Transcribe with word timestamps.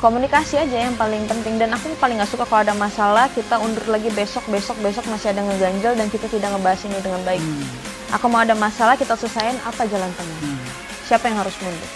komunikasi 0.00 0.56
aja 0.56 0.76
yang 0.80 0.96
paling 0.96 1.28
penting 1.28 1.60
dan 1.60 1.70
aku 1.70 1.92
paling 2.00 2.16
nggak 2.16 2.32
suka 2.32 2.48
kalau 2.48 2.64
ada 2.64 2.72
masalah 2.74 3.28
kita 3.28 3.60
undur 3.60 3.84
lagi 3.86 4.08
besok 4.10 4.40
besok 4.48 4.80
besok 4.80 5.04
masih 5.06 5.28
ada 5.30 5.44
ngeganjel 5.44 5.92
dan 5.92 6.08
kita 6.08 6.24
tidak 6.26 6.48
ngebahas 6.50 6.80
ini 6.88 6.98
dengan 6.98 7.20
baik 7.20 7.38
Hmm. 7.38 7.64
aku 8.10 8.26
mau 8.26 8.40
ada 8.40 8.56
masalah 8.56 8.96
kita 8.96 9.12
selesaiin 9.12 9.60
apa 9.60 9.84
jalan 9.84 10.08
tengah 10.16 10.38
Hmm. 10.40 10.60
siapa 11.04 11.28
yang 11.28 11.38
harus 11.38 11.52
mundur 11.60 11.90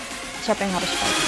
siapa 0.45 0.61
yang 0.61 0.73
harus 0.77 0.91
fight 0.93 1.19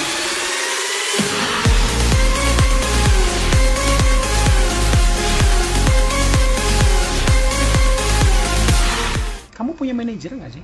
Kamu 9.53 9.73
punya 9.73 9.93
manajer 9.93 10.31
nggak 10.33 10.51
sih? 10.53 10.63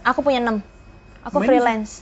aku 0.00 0.24
punya 0.24 0.40
enam 0.40 0.64
aku 1.20 1.36
Manajer? 1.38 1.50
freelance 1.52 1.92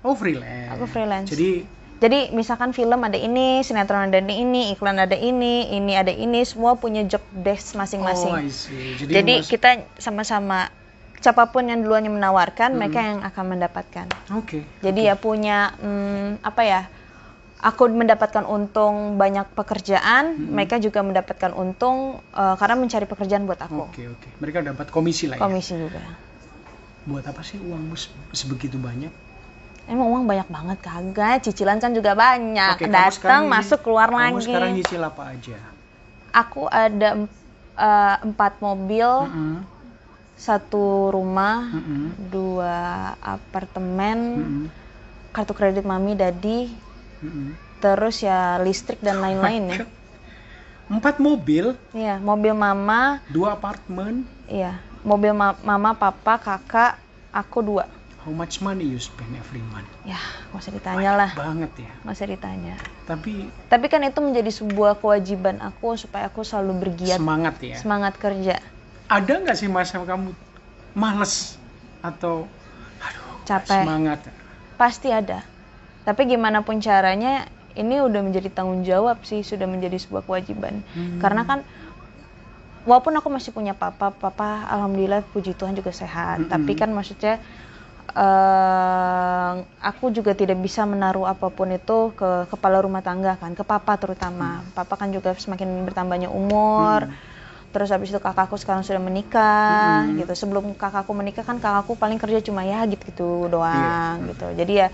Oh 0.00 0.16
freelance. 0.16 0.72
Aku 0.72 0.88
freelance. 0.88 1.28
Jadi 1.28 1.68
jadi 2.00 2.32
misalkan 2.32 2.72
film 2.72 2.96
ada 2.98 3.14
ini 3.14 3.60
sinetron 3.60 4.08
ada 4.08 4.18
ini 4.18 4.72
iklan 4.72 4.96
ada 4.96 5.12
ini 5.12 5.68
ini 5.70 5.92
ada 5.92 6.08
ini 6.08 6.40
semua 6.42 6.74
punya 6.74 7.04
job 7.04 7.20
desk 7.30 7.72
masing-masing 7.74 8.32
Oh. 8.32 8.40
Jadi, 8.96 9.12
Jadi 9.12 9.34
mas- 9.36 9.46
kita 9.46 9.68
sama-sama 9.96 10.72
siapa 11.16 11.44
pun 11.46 11.60
yang 11.62 11.78
duluannya 11.78 12.08
menawarkan, 12.08 12.72
Hmm. 12.72 12.78
mereka 12.78 12.98
yang 12.98 13.20
akan 13.20 13.44
mendapatkan. 13.46 14.06
Oke. 14.32 14.64
Jadi 14.80 15.00
ya 15.04 15.14
punya 15.14 15.76
hmm, 15.76 16.40
apa 16.40 16.62
ya? 16.62 16.82
Aku 17.60 17.84
mendapatkan 17.86 18.48
untung 18.48 19.20
banyak 19.20 19.44
pekerjaan, 19.52 20.32
Hmm. 20.32 20.48
mereka 20.50 20.76
juga 20.76 21.04
mendapatkan 21.04 21.52
untung 21.52 22.16
eh, 22.32 22.54
karena 22.56 22.72
mencari 22.74 23.04
pekerjaan 23.04 23.44
buat 23.44 23.60
aku. 23.60 23.84
Oke 23.86 24.08
oke. 24.08 24.28
Mereka 24.40 24.64
dapat 24.64 24.88
komisi 24.88 25.28
lah 25.28 25.36
ya. 25.36 25.44
Komisi 25.44 25.76
juga. 25.76 26.00
Buat 27.04 27.28
apa 27.28 27.40
sih 27.40 27.60
uangmu 27.60 27.92
se- 27.94 28.08
sebegitu 28.32 28.80
banyak? 28.80 29.12
Emang 29.88 30.06
uang 30.12 30.24
banyak 30.28 30.48
banget 30.50 30.78
kagak, 30.84 31.36
cicilan 31.44 31.78
kan 31.82 31.92
juga 31.96 32.12
banyak. 32.14 32.76
Oke, 32.76 32.86
kamu 32.86 33.10
sekarang 33.10 33.42
Datang, 33.42 33.42
masuk, 33.50 33.78
keluar 33.84 34.08
kamu 34.10 34.36
lagi. 34.36 34.46
sekarang 34.46 34.70
nyicil 34.76 35.02
apa 35.02 35.22
aja? 35.34 35.58
Aku 36.30 36.70
ada 36.70 37.10
eh, 37.78 38.16
empat 38.22 38.62
mobil, 38.62 39.08
Mm-mm, 39.26 39.66
satu 40.38 41.10
rumah, 41.12 41.68
mm-mm, 41.74 42.04
dua 42.32 42.76
apartemen, 43.20 44.18
mm-mm, 44.40 44.66
kartu 45.34 45.52
kredit 45.54 45.84
mami, 45.84 46.16
dadi, 46.16 46.70
mm-mm. 47.22 47.48
terus 47.80 48.20
ya 48.22 48.60
listrik 48.60 49.00
dan 49.02 49.18
lain-lain 49.24 49.64
ya. 49.76 49.80
Empat 50.90 51.22
mobil, 51.22 51.78
Iya, 51.94 52.22
mobil 52.22 52.54
mama, 52.54 53.18
dua 53.30 53.54
apartemen. 53.58 54.26
iya, 54.50 54.78
mobil 55.06 55.32
ma- 55.34 55.58
mama, 55.62 55.90
papa, 55.94 56.34
kakak, 56.38 56.92
aku 57.34 57.58
dua. 57.62 57.84
How 58.20 58.36
much 58.36 58.60
money 58.60 58.84
you 58.84 59.00
spend 59.00 59.32
every 59.32 59.64
month? 59.72 59.88
Ya, 60.04 60.20
nggak 60.52 60.60
usah 60.60 60.72
ditanya 60.76 61.10
lah, 61.16 61.30
Banget 61.32 61.72
ya. 61.88 61.92
nggak 62.04 62.14
usah 62.20 62.28
ditanya. 62.28 62.74
Tapi 63.08 63.48
Tapi 63.72 63.86
kan 63.88 64.04
itu 64.04 64.20
menjadi 64.20 64.50
sebuah 64.52 65.00
kewajiban 65.00 65.56
aku 65.64 65.96
supaya 65.96 66.28
aku 66.28 66.44
selalu 66.44 66.84
bergiat, 66.84 67.16
semangat 67.16 67.56
ya. 67.64 67.76
semangat 67.80 68.14
kerja, 68.20 68.60
Ada 69.08 69.32
nggak 69.40 69.56
sih 69.56 69.72
masa 69.72 70.04
kamu 70.04 70.36
males 70.92 71.56
atau 72.04 72.44
aduh 73.00 73.40
capek, 73.48 73.88
semangat? 73.88 74.20
pasti 74.76 75.08
ada. 75.08 75.40
Tapi 76.04 76.28
gimana 76.28 76.60
pun 76.60 76.76
caranya, 76.76 77.48
ini 77.72 78.04
udah 78.04 78.20
menjadi 78.20 78.52
tanggung 78.52 78.84
jawab 78.84 79.24
sih, 79.24 79.40
sudah 79.40 79.64
menjadi 79.64 79.96
sebuah 79.96 80.28
kewajiban. 80.28 80.84
Hmm. 80.92 81.18
Karena 81.24 81.48
kan 81.48 81.64
walaupun 82.84 83.16
aku 83.16 83.28
masih 83.32 83.52
punya 83.56 83.72
papa, 83.72 84.12
papa 84.12 84.68
alhamdulillah 84.68 85.24
puji 85.32 85.56
Tuhan 85.56 85.72
juga 85.72 85.92
sehat. 85.92 86.44
Mm-mm. 86.44 86.52
Tapi 86.52 86.72
kan 86.76 86.92
maksudnya 86.92 87.40
eh, 88.16 89.52
aku 89.90 90.04
juga 90.16 90.32
tidak 90.36 90.58
bisa 90.60 90.82
menaruh 90.86 91.26
apa 91.28 91.48
pun 91.52 91.68
itu 91.72 92.12
ke 92.18 92.46
kepala 92.50 92.82
rumah 92.84 93.02
tangga 93.04 93.36
kan, 93.40 93.52
ke 93.58 93.64
papa 93.66 93.94
terutama. 94.00 94.64
Papa 94.74 94.94
kan 95.00 95.08
juga 95.14 95.34
semakin 95.34 95.86
bertambahnya 95.86 96.28
umur. 96.30 97.06
Hmm. 97.06 97.14
Terus 97.70 97.88
habis 97.94 98.10
itu 98.10 98.18
kakakku 98.18 98.58
sekarang 98.58 98.82
sudah 98.82 98.98
menikah 98.98 100.10
Mm-mm. 100.10 100.18
gitu. 100.18 100.32
Sebelum 100.34 100.74
kakakku 100.74 101.12
menikah 101.14 101.46
kan 101.46 101.62
kakakku 101.62 101.94
paling 101.94 102.18
kerja 102.18 102.42
cuma 102.42 102.66
ya 102.66 102.82
gitu-gitu 102.90 103.46
doang 103.46 104.26
Iya. 104.26 104.30
gitu. 104.34 104.46
Jadi 104.58 104.72
ya 104.82 104.88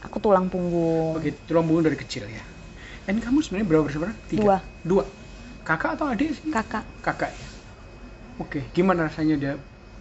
aku 0.00 0.16
tulang 0.24 0.48
punggung. 0.48 1.20
Oke, 1.20 1.30
tulang 1.44 1.64
punggung 1.68 1.84
dari 1.84 1.98
kecil 2.00 2.24
ya. 2.32 2.42
Dan 3.04 3.20
kamu 3.20 3.44
sebenarnya 3.44 3.68
berapa 3.68 3.84
bersaudara? 3.84 4.14
Tiga. 4.28 4.42
Dua. 4.44 4.56
Dua. 4.84 5.04
Kakak 5.64 5.90
atau 6.00 6.06
adik 6.12 6.30
sih? 6.36 6.44
Kakak 6.52 6.84
Kakak 7.04 7.32
ya. 7.32 7.48
Oke, 8.40 8.60
gimana 8.74 9.06
rasanya 9.08 9.36
dia 9.38 9.54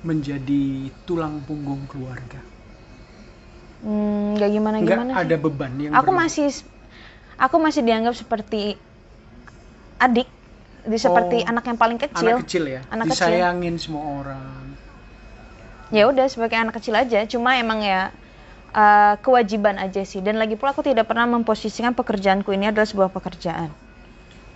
menjadi 0.03 0.90
tulang 1.07 1.44
punggung 1.47 1.85
keluarga? 1.91 2.41
Hmm, 3.83 4.39
nggak 4.39 4.49
gimana 4.49 4.75
Nggak 4.79 4.97
gimana 4.97 5.11
ada 5.19 5.35
beban 5.35 5.71
yang 5.77 5.91
aku 5.94 6.11
masih 6.16 6.49
aku 7.38 7.55
masih 7.59 7.81
dianggap 7.83 8.16
seperti 8.16 8.79
adik 9.99 10.27
di 10.83 10.97
seperti 10.99 11.47
Oh, 11.47 11.51
anak 11.51 11.63
yang 11.63 11.79
paling 11.79 11.95
kecil 11.95 12.35
anak 12.35 12.44
kecil. 12.44 12.63
ya, 12.67 12.81
Anak 12.91 13.11
kecil. 13.11 13.31
disayangin 13.31 13.75
semua 13.79 14.03
orang. 14.19 14.63
ya 15.94 16.09
udah 16.09 16.25
sebagai 16.27 16.57
anak 16.59 16.75
kecil 16.75 16.97
aja. 16.97 17.23
Cuma 17.23 17.55
emang 17.55 17.79
ya 17.79 18.11
uh, 18.75 19.16
kewajiban 19.23 19.79
aja 19.79 20.03
sih. 20.03 20.19
Dan 20.19 20.35
lagi 20.41 20.59
pula 20.59 20.75
aku 20.75 20.83
tidak 20.83 21.07
pernah 21.07 21.23
memposisikan 21.29 21.95
pekerjaanku 21.95 22.51
ini 22.51 22.67
adalah 22.73 22.83
sebuah 22.89 23.13
pekerjaan. 23.13 23.71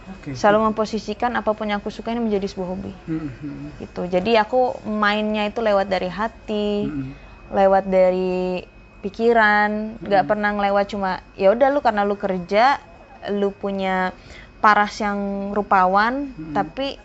Oke. 0.07 0.39
selalu 0.39 0.71
memposisikan 0.71 1.35
apa 1.35 1.51
pun 1.51 1.67
yang 1.67 1.83
aku 1.83 1.91
suka 1.91 2.15
ini 2.15 2.23
menjadi 2.23 2.47
sebuah 2.47 2.67
hobi. 2.71 2.95
Hmm, 3.11 3.27
hmm, 3.27 3.65
gitu. 3.83 4.07
Jadi 4.07 4.39
aku 4.39 4.79
mainnya 4.87 5.43
itu 5.43 5.59
lewat 5.59 5.87
dari 5.91 6.07
hati 6.07 6.87
hmm. 6.87 7.11
lewat 7.51 7.83
dari 7.91 8.63
pikiran 8.97 10.01
nggak 10.01 10.23
Hmm. 10.25 10.29
pernah 10.29 10.49
ngelewat 10.57 10.85
cuma 10.89 11.11
ya 11.37 11.53
udah 11.53 11.67
lu 11.69 11.79
karena 11.79 12.01
lu 12.01 12.17
kerja 12.17 12.81
lu 13.29 13.53
punya 13.53 14.11
paras 14.57 14.97
yang 14.97 15.51
rupawan 15.53 16.33
Hmm. 16.33 16.53
tapi 16.53 16.97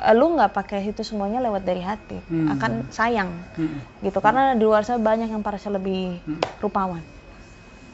eh, 0.00 0.14
lu 0.16 0.32
nggak 0.32 0.54
pakai 0.54 0.88
itu 0.88 1.04
semuanya 1.04 1.42
lewat 1.42 1.60
dari 1.60 1.82
hati 1.84 2.16
Hmm. 2.30 2.54
akan 2.56 2.72
sayang 2.88 3.30
Hmm. 3.58 3.82
gitu 4.00 4.22
karena 4.22 4.54
di 4.54 4.64
luar 4.64 4.86
sana 4.86 5.02
banyak 5.02 5.28
yang 5.28 5.42
parasnya 5.42 5.76
lebih 5.76 6.22
Hmm. 6.24 6.40
rupawan 6.62 7.02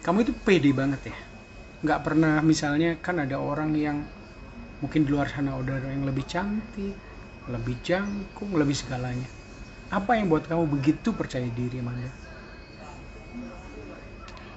Kamu 0.05 0.23
itu 0.23 0.31
pede 0.39 0.71
banget 0.71 1.11
ya? 1.11 1.17
Nggak 1.83 2.01
pernah 2.07 2.39
misalnya 2.39 2.95
kan 3.03 3.19
ada 3.19 3.43
orang 3.43 3.75
yang 3.75 4.07
mungkin 4.79 5.03
di 5.03 5.11
luar 5.11 5.27
sana 5.27 5.59
udah 5.59 5.83
ada 5.83 5.91
yang 5.91 6.07
lebih 6.07 6.23
cantik, 6.31 6.95
lebih 7.51 7.75
jangkung, 7.83 8.55
lebih 8.55 8.79
segalanya. 8.79 9.27
Apa 9.91 10.15
yang 10.15 10.31
buat 10.31 10.47
kamu 10.47 10.63
begitu 10.79 11.11
percaya 11.11 11.51
diri, 11.51 11.83
Amanda? 11.83 12.07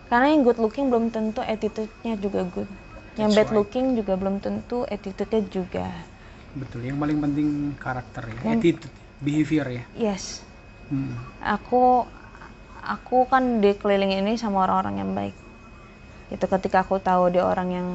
Karena 0.09 0.33
yang 0.33 0.41
good 0.41 0.57
looking 0.57 0.89
belum 0.89 1.13
tentu 1.13 1.39
attitude-nya 1.45 2.17
juga 2.17 2.41
good 2.49 2.69
yang 3.15 3.29
That's 3.29 3.37
bad 3.37 3.49
right. 3.53 3.57
looking 3.61 3.85
juga 3.93 4.13
belum 4.17 4.41
tentu 4.41 4.83
attitude-nya 4.89 5.41
juga 5.47 5.85
Betul, 6.57 6.81
yang 6.89 6.97
paling 6.97 7.21
penting 7.21 7.47
karakter 7.77 8.25
ya, 8.25 8.39
Yang- 8.41 8.57
attitude, 8.57 8.93
behavior 9.21 9.67
ya. 9.69 9.83
yes 9.93 10.41
Hmm. 10.89 11.13
aku 11.45 12.09
aku 12.81 13.29
kan 13.29 13.61
dikelilingi 13.61 14.25
ini 14.25 14.33
sama 14.41 14.65
orang-orang 14.65 14.95
yang 15.05 15.11
baik 15.13 15.35
itu 16.33 16.45
ketika 16.49 16.81
aku 16.81 16.97
tahu 16.97 17.29
dia 17.29 17.45
orang 17.45 17.69
yang 17.69 17.87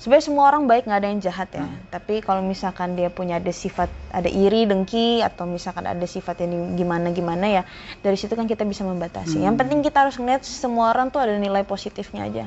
sebenarnya 0.00 0.26
semua 0.28 0.44
orang 0.50 0.64
baik 0.70 0.82
nggak 0.86 1.00
ada 1.00 1.08
yang 1.12 1.20
jahat 1.26 1.48
ya 1.58 1.64
tapi 1.94 2.14
kalau 2.26 2.42
misalkan 2.52 2.94
dia 2.98 3.08
punya 3.18 3.34
ada 3.40 3.52
sifat 3.62 3.90
ada 4.18 4.30
iri 4.30 4.64
dengki 4.70 5.20
atau 5.28 5.44
misalkan 5.56 5.84
ada 5.92 6.06
sifat 6.14 6.36
yang 6.44 6.52
gimana 6.80 7.08
gimana 7.18 7.46
ya 7.56 7.62
dari 8.04 8.16
situ 8.20 8.32
kan 8.38 8.46
kita 8.52 8.62
bisa 8.72 8.82
membatasi 8.86 9.42
yang 9.46 9.54
Hmm. 9.54 9.60
penting 9.60 9.78
kita 9.86 9.98
harus 10.06 10.16
ngeliat 10.20 10.42
semua 10.46 10.84
orang 10.92 11.06
tuh 11.14 11.20
ada 11.24 11.34
nilai 11.44 11.62
positifnya 11.66 12.22
aja 12.30 12.44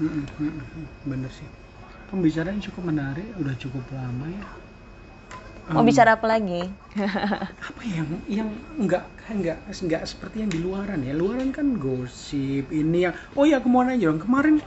Hmm, 0.00 0.08
hmm, 0.08 0.26
hmm, 0.38 0.64
hmm. 0.72 0.86
Bener 1.04 1.30
sih. 1.38 1.48
Pembicaraan 2.08 2.58
cukup 2.64 2.82
menarik, 2.90 3.28
udah 3.36 3.54
cukup 3.62 3.84
lama 3.92 4.26
ya. 4.32 4.44
mau 5.70 5.86
bicara 5.86 6.18
apa 6.18 6.26
lagi 6.26 6.74
apa 7.68 7.82
yang 7.86 8.08
yang 8.26 8.48
enggak 8.74 9.04
enggak 9.30 9.58
enggak 9.70 10.02
seperti 10.02 10.42
yang 10.42 10.50
di 10.50 10.58
luaran 10.58 11.06
ya 11.06 11.14
luaran 11.14 11.54
kan 11.54 11.78
gosip 11.78 12.66
ini 12.74 13.06
yang 13.06 13.14
oh 13.38 13.46
ya 13.46 13.62
ke 13.62 13.70
mana 13.70 13.94
aja 13.94 14.10
kemarin 14.18 14.58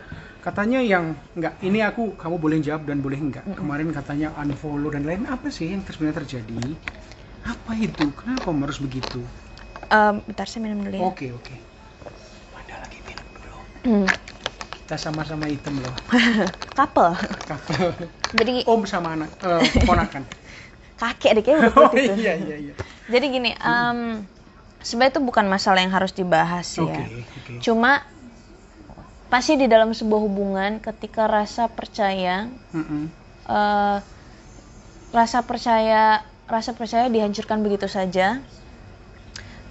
katanya 0.44 0.80
yang 0.84 1.16
enggak 1.40 1.56
ini 1.64 1.80
aku 1.80 2.20
kamu 2.20 2.36
boleh 2.36 2.58
jawab 2.60 2.84
dan 2.84 3.00
boleh 3.00 3.20
enggak 3.20 3.46
kemarin 3.56 3.90
katanya 3.96 4.36
unfollow 4.36 4.92
dan 4.92 5.08
lain 5.08 5.24
apa 5.32 5.48
sih 5.48 5.72
yang 5.72 5.82
sebenarnya 5.88 6.20
terjadi? 6.24 6.64
Apa 7.48 7.72
itu? 7.80 8.06
Kenapa 8.20 8.52
harus 8.52 8.80
begitu? 8.80 9.24
Em, 9.92 10.16
bentar 10.28 10.48
saya 10.48 10.62
minum 10.64 10.84
dulu 10.84 10.96
ya. 11.00 11.04
Oke 11.08 11.32
oke. 11.32 11.56
Ada 12.60 12.76
lagi 12.84 13.00
minum 13.08 13.28
dulu 13.40 13.58
Hmm, 13.84 14.08
kita 14.84 14.96
sama-sama 15.00 15.48
hitam 15.48 15.76
loh. 15.80 15.96
Couple. 16.78 17.16
Couple. 17.48 17.92
Jadi 18.36 18.64
om 18.68 18.82
sama 18.88 19.16
anak 19.16 19.30
eh, 19.44 19.64
ponakan. 19.88 20.24
Kakek 21.00 21.32
deh 21.40 21.44
udah 21.44 21.72
oh 21.76 21.92
iya 21.96 22.34
iya 22.40 22.56
iya. 22.56 22.74
Jadi 23.12 23.26
gini, 23.28 23.52
em, 23.52 24.24
sebenarnya 24.80 25.20
itu 25.20 25.22
bukan 25.24 25.46
masalah 25.52 25.84
yang 25.84 25.92
harus 25.92 26.16
dibahas 26.16 26.68
oke 26.80 26.88
ya. 26.88 27.04
oke. 27.04 27.54
Cuma 27.60 28.00
pasti 29.34 29.58
di 29.58 29.66
dalam 29.66 29.98
sebuah 29.98 30.22
hubungan 30.30 30.78
ketika 30.78 31.26
rasa 31.26 31.66
percaya, 31.66 32.46
eh, 33.50 33.98
rasa 35.10 35.42
percaya, 35.42 36.22
rasa 36.46 36.78
percaya 36.78 37.10
dihancurkan 37.10 37.66
begitu 37.66 37.90
saja. 37.90 38.46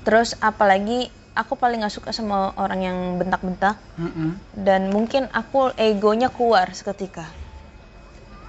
Terus 0.03 0.35
apalagi 0.43 1.15
aku 1.39 1.55
paling 1.55 1.79
nggak 1.79 1.95
suka 1.95 2.11
sama 2.11 2.51
orang 2.59 2.81
yang 2.83 2.99
bentak-bentak. 3.23 3.79
Dan 4.51 4.91
mungkin 4.91 5.31
aku 5.31 5.71
egonya 5.79 6.27
keluar 6.27 6.75
seketika. 6.75 7.31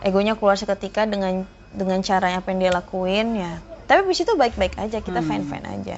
Egonya 0.01 0.33
keluar 0.33 0.57
seketika 0.57 1.05
dengan 1.05 1.45
dengan 1.69 2.01
cara 2.01 2.33
apa 2.33 2.49
yang 2.49 2.59
dia 2.59 2.73
lakuin 2.73 3.37
ya. 3.37 3.61
Tapi 3.85 4.01
habis 4.01 4.25
itu 4.25 4.33
baik-baik 4.33 4.81
aja 4.81 4.97
kita 4.97 5.21
Hmm. 5.21 5.29
fine 5.29 5.45
fine 5.45 5.67
aja. 5.69 5.97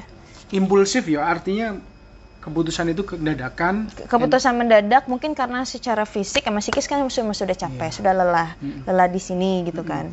Impulsif 0.51 1.07
ya 1.07 1.23
artinya 1.23 1.79
keputusan 2.45 2.93
itu 2.93 3.01
kedadakan 3.01 3.89
Ke- 3.89 4.05
keputusan 4.05 4.53
mendadak 4.53 5.09
mungkin 5.09 5.33
karena 5.33 5.65
secara 5.65 6.05
fisik 6.05 6.45
sama 6.45 6.61
psikis 6.61 6.85
kan 6.85 7.01
sudah 7.09 7.33
sudah 7.33 7.57
capek 7.57 7.89
Iya. 7.89 7.95
sudah 7.97 8.13
lelah 8.13 8.49
Mm-mm. 8.61 8.85
lelah 8.85 9.09
di 9.09 9.17
sini 9.17 9.65
gitu 9.65 9.81
Mm-mm. 9.81 9.89
kan 9.89 10.05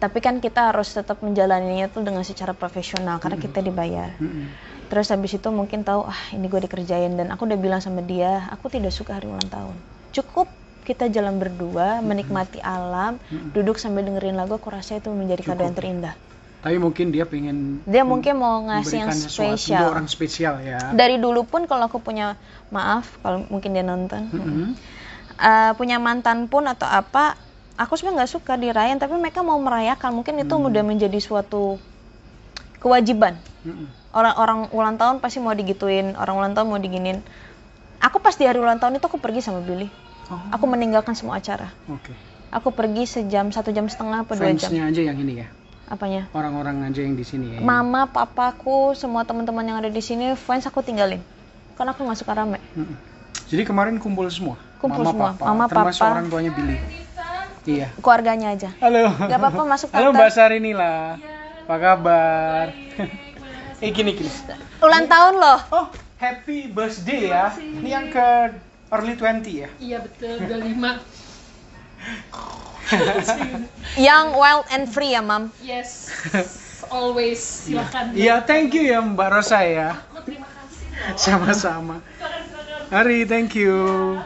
tapi 0.00 0.22
kan 0.24 0.38
kita 0.38 0.72
harus 0.72 0.88
tetap 0.94 1.20
menjalaninya 1.20 1.90
tuh 1.90 2.00
dengan 2.00 2.22
secara 2.24 2.54
profesional 2.54 3.18
karena 3.18 3.36
Mm-mm. 3.36 3.46
kita 3.50 3.60
dibayar 3.60 4.10
Mm-mm. 4.16 4.46
terus 4.86 5.10
habis 5.10 5.34
itu 5.34 5.48
mungkin 5.50 5.82
tahu 5.82 6.06
ah 6.06 6.20
ini 6.30 6.46
gue 6.46 6.60
dikerjain 6.62 7.18
dan 7.18 7.34
aku 7.34 7.42
udah 7.44 7.58
bilang 7.58 7.82
sama 7.82 8.00
dia 8.00 8.46
aku 8.48 8.70
tidak 8.70 8.94
suka 8.94 9.18
hari 9.18 9.26
ulang 9.26 9.50
tahun 9.50 9.74
cukup 10.14 10.46
kita 10.86 11.10
jalan 11.10 11.36
berdua 11.36 12.00
menikmati 12.00 12.62
alam 12.62 13.18
duduk 13.52 13.76
sambil 13.76 14.06
dengerin 14.06 14.38
lagu 14.38 14.54
aku 14.54 14.70
rasa 14.70 14.96
itu 14.96 15.10
menjadi 15.10 15.42
kado 15.44 15.66
yang 15.66 15.74
terindah 15.74 16.14
tapi 16.60 16.76
mungkin 16.76 17.08
dia 17.08 17.24
pengen 17.24 17.80
dia 17.88 18.04
mungkin 18.04 18.36
mau 18.36 18.60
ngasih 18.68 19.00
yang 19.00 19.08
untuk 19.08 19.32
spesial. 19.32 19.96
orang 19.96 20.06
spesial 20.12 20.60
ya. 20.60 20.92
Dari 20.92 21.16
dulu 21.16 21.48
pun 21.48 21.64
kalau 21.64 21.88
aku 21.88 22.04
punya 22.04 22.36
maaf 22.68 23.16
kalau 23.24 23.48
mungkin 23.48 23.72
dia 23.72 23.80
nonton. 23.80 24.28
Mm-mm. 24.28 24.68
eh, 25.40 25.72
punya 25.80 25.96
mantan 25.96 26.52
pun 26.52 26.68
atau 26.68 26.84
apa 26.84 27.40
aku 27.80 27.96
sebenarnya 27.96 28.24
nggak 28.24 28.32
suka 28.36 28.60
dirayain 28.60 29.00
tapi 29.00 29.16
mereka 29.16 29.40
mau 29.40 29.56
merayakan. 29.56 30.12
Mungkin 30.20 30.44
itu 30.44 30.52
Hmm. 30.52 30.68
udah 30.68 30.82
menjadi 30.84 31.16
suatu 31.16 31.80
kewajiban. 32.76 33.40
Orang-orang 34.12 34.68
ulang 34.76 34.96
tahun 35.00 35.24
pasti 35.24 35.40
mau 35.40 35.56
digituin 35.56 36.12
orang 36.20 36.34
ulang 36.36 36.52
tahun 36.52 36.66
mau 36.68 36.80
diginin 36.80 37.24
aku 38.00 38.20
pas 38.20 38.32
di 38.36 38.44
hari 38.48 38.60
ulang 38.60 38.80
tahun 38.80 39.00
itu 39.00 39.04
aku 39.08 39.16
pergi 39.16 39.40
sama 39.44 39.64
Billy. 39.64 39.88
Oh, 40.28 40.36
aku 40.52 40.64
meninggalkan 40.68 41.16
semua 41.16 41.40
acara. 41.40 41.72
Oke. 41.88 42.12
Aku 42.52 42.68
pergi 42.74 43.06
sejam 43.06 43.48
satu 43.48 43.70
jam 43.70 43.86
setengah 43.86 44.28
apa 44.28 44.32
dua 44.36 44.52
jam. 44.52 44.68
Aja 44.72 45.00
yang 45.00 45.16
ini 45.16 45.40
ya 45.40 45.48
apanya? 45.90 46.30
Orang-orang 46.32 46.86
aja 46.86 47.02
yang 47.02 47.18
di 47.18 47.26
sini 47.26 47.58
ya. 47.58 47.60
Mama 47.60 48.06
papaku 48.06 48.94
semua 48.94 49.26
teman-teman 49.26 49.66
yang 49.66 49.76
ada 49.82 49.90
di 49.90 50.00
sini 50.00 50.32
fans 50.38 50.64
aku 50.64 50.80
tinggalin. 50.80 51.20
Karena 51.74 51.90
aku 51.92 52.06
nggak 52.06 52.18
suka 52.22 52.32
rame. 52.32 52.62
Jadi 53.50 53.66
kemarin 53.66 53.98
kumpul 53.98 54.30
semua? 54.30 54.56
Kumpul 54.78 55.02
mama 55.02 55.12
semua. 55.12 55.28
papa. 55.34 55.44
Mama, 55.50 55.64
termasuk 55.66 56.02
papa. 56.06 56.12
orang 56.14 56.26
tuanya 56.30 56.52
Billy. 56.54 56.76
Iya. 57.66 57.92
Keluarganya 58.00 58.56
aja. 58.56 58.70
Halo. 58.80 59.12
Gak 59.28 59.36
apa-apa, 59.36 59.62
masuk, 59.68 59.92
halo. 59.92 60.16
Mbak 60.16 60.30
Sarini 60.32 60.72
lah 60.72 61.20
apa 61.70 61.76
kabar? 61.78 62.66
Eh 63.80 63.96
gini 63.96 64.12
gini. 64.12 64.28
Ulang 64.84 65.08
tahun 65.08 65.40
loh. 65.40 65.56
Oh 65.72 65.88
happy 66.20 66.68
birthday 66.68 67.32
ya. 67.32 67.48
Ini 67.56 67.88
yang 67.88 68.12
ke 68.12 68.28
early 68.92 69.16
20 69.16 69.40
ya? 69.48 69.72
Iya 69.80 70.04
betul, 70.04 70.36
25. 70.36 71.00
yang 74.08 74.34
wild 74.34 74.66
and 74.70 74.86
free 74.86 75.12
ya 75.12 75.22
mam 75.22 75.50
Yes. 75.60 76.10
Always 76.90 77.38
silakan. 77.38 78.18
Iya, 78.18 78.42
thank 78.50 78.74
you 78.74 78.82
ya 78.82 78.98
Mbak 78.98 79.28
Rosa 79.30 79.62
ya. 79.62 79.94
Oh, 80.10 80.18
terima 80.26 80.50
kasih. 80.50 81.14
Sama-sama. 81.14 82.02
Hari, 82.90 83.22
thank 83.30 83.54
you. 83.54 84.18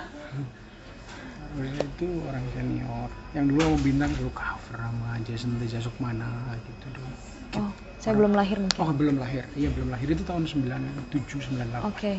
Itu 1.60 2.08
orang 2.24 2.40
senior. 2.56 3.12
Yang 3.36 3.44
dulu 3.52 3.60
mau 3.68 3.78
bintang 3.78 4.10
dulu 4.16 4.30
cover 4.32 4.80
sama 4.80 5.10
Jason 5.22 5.52
Teja 5.60 5.76
Sukmana 5.78 6.24
gitu 6.56 6.86
dulu. 6.88 7.12
oh 7.60 7.70
saya 8.00 8.16
belum 8.16 8.32
lahir 8.32 8.56
mungkin 8.58 8.80
Oh, 8.80 8.90
belum 8.90 9.16
lahir. 9.16 9.44
Iya, 9.52 9.68
belum 9.70 9.88
lahir 9.92 10.08
itu 10.08 10.24
tahun 10.24 10.48
97 10.48 11.52
98. 11.52 11.84
oke 11.84 12.12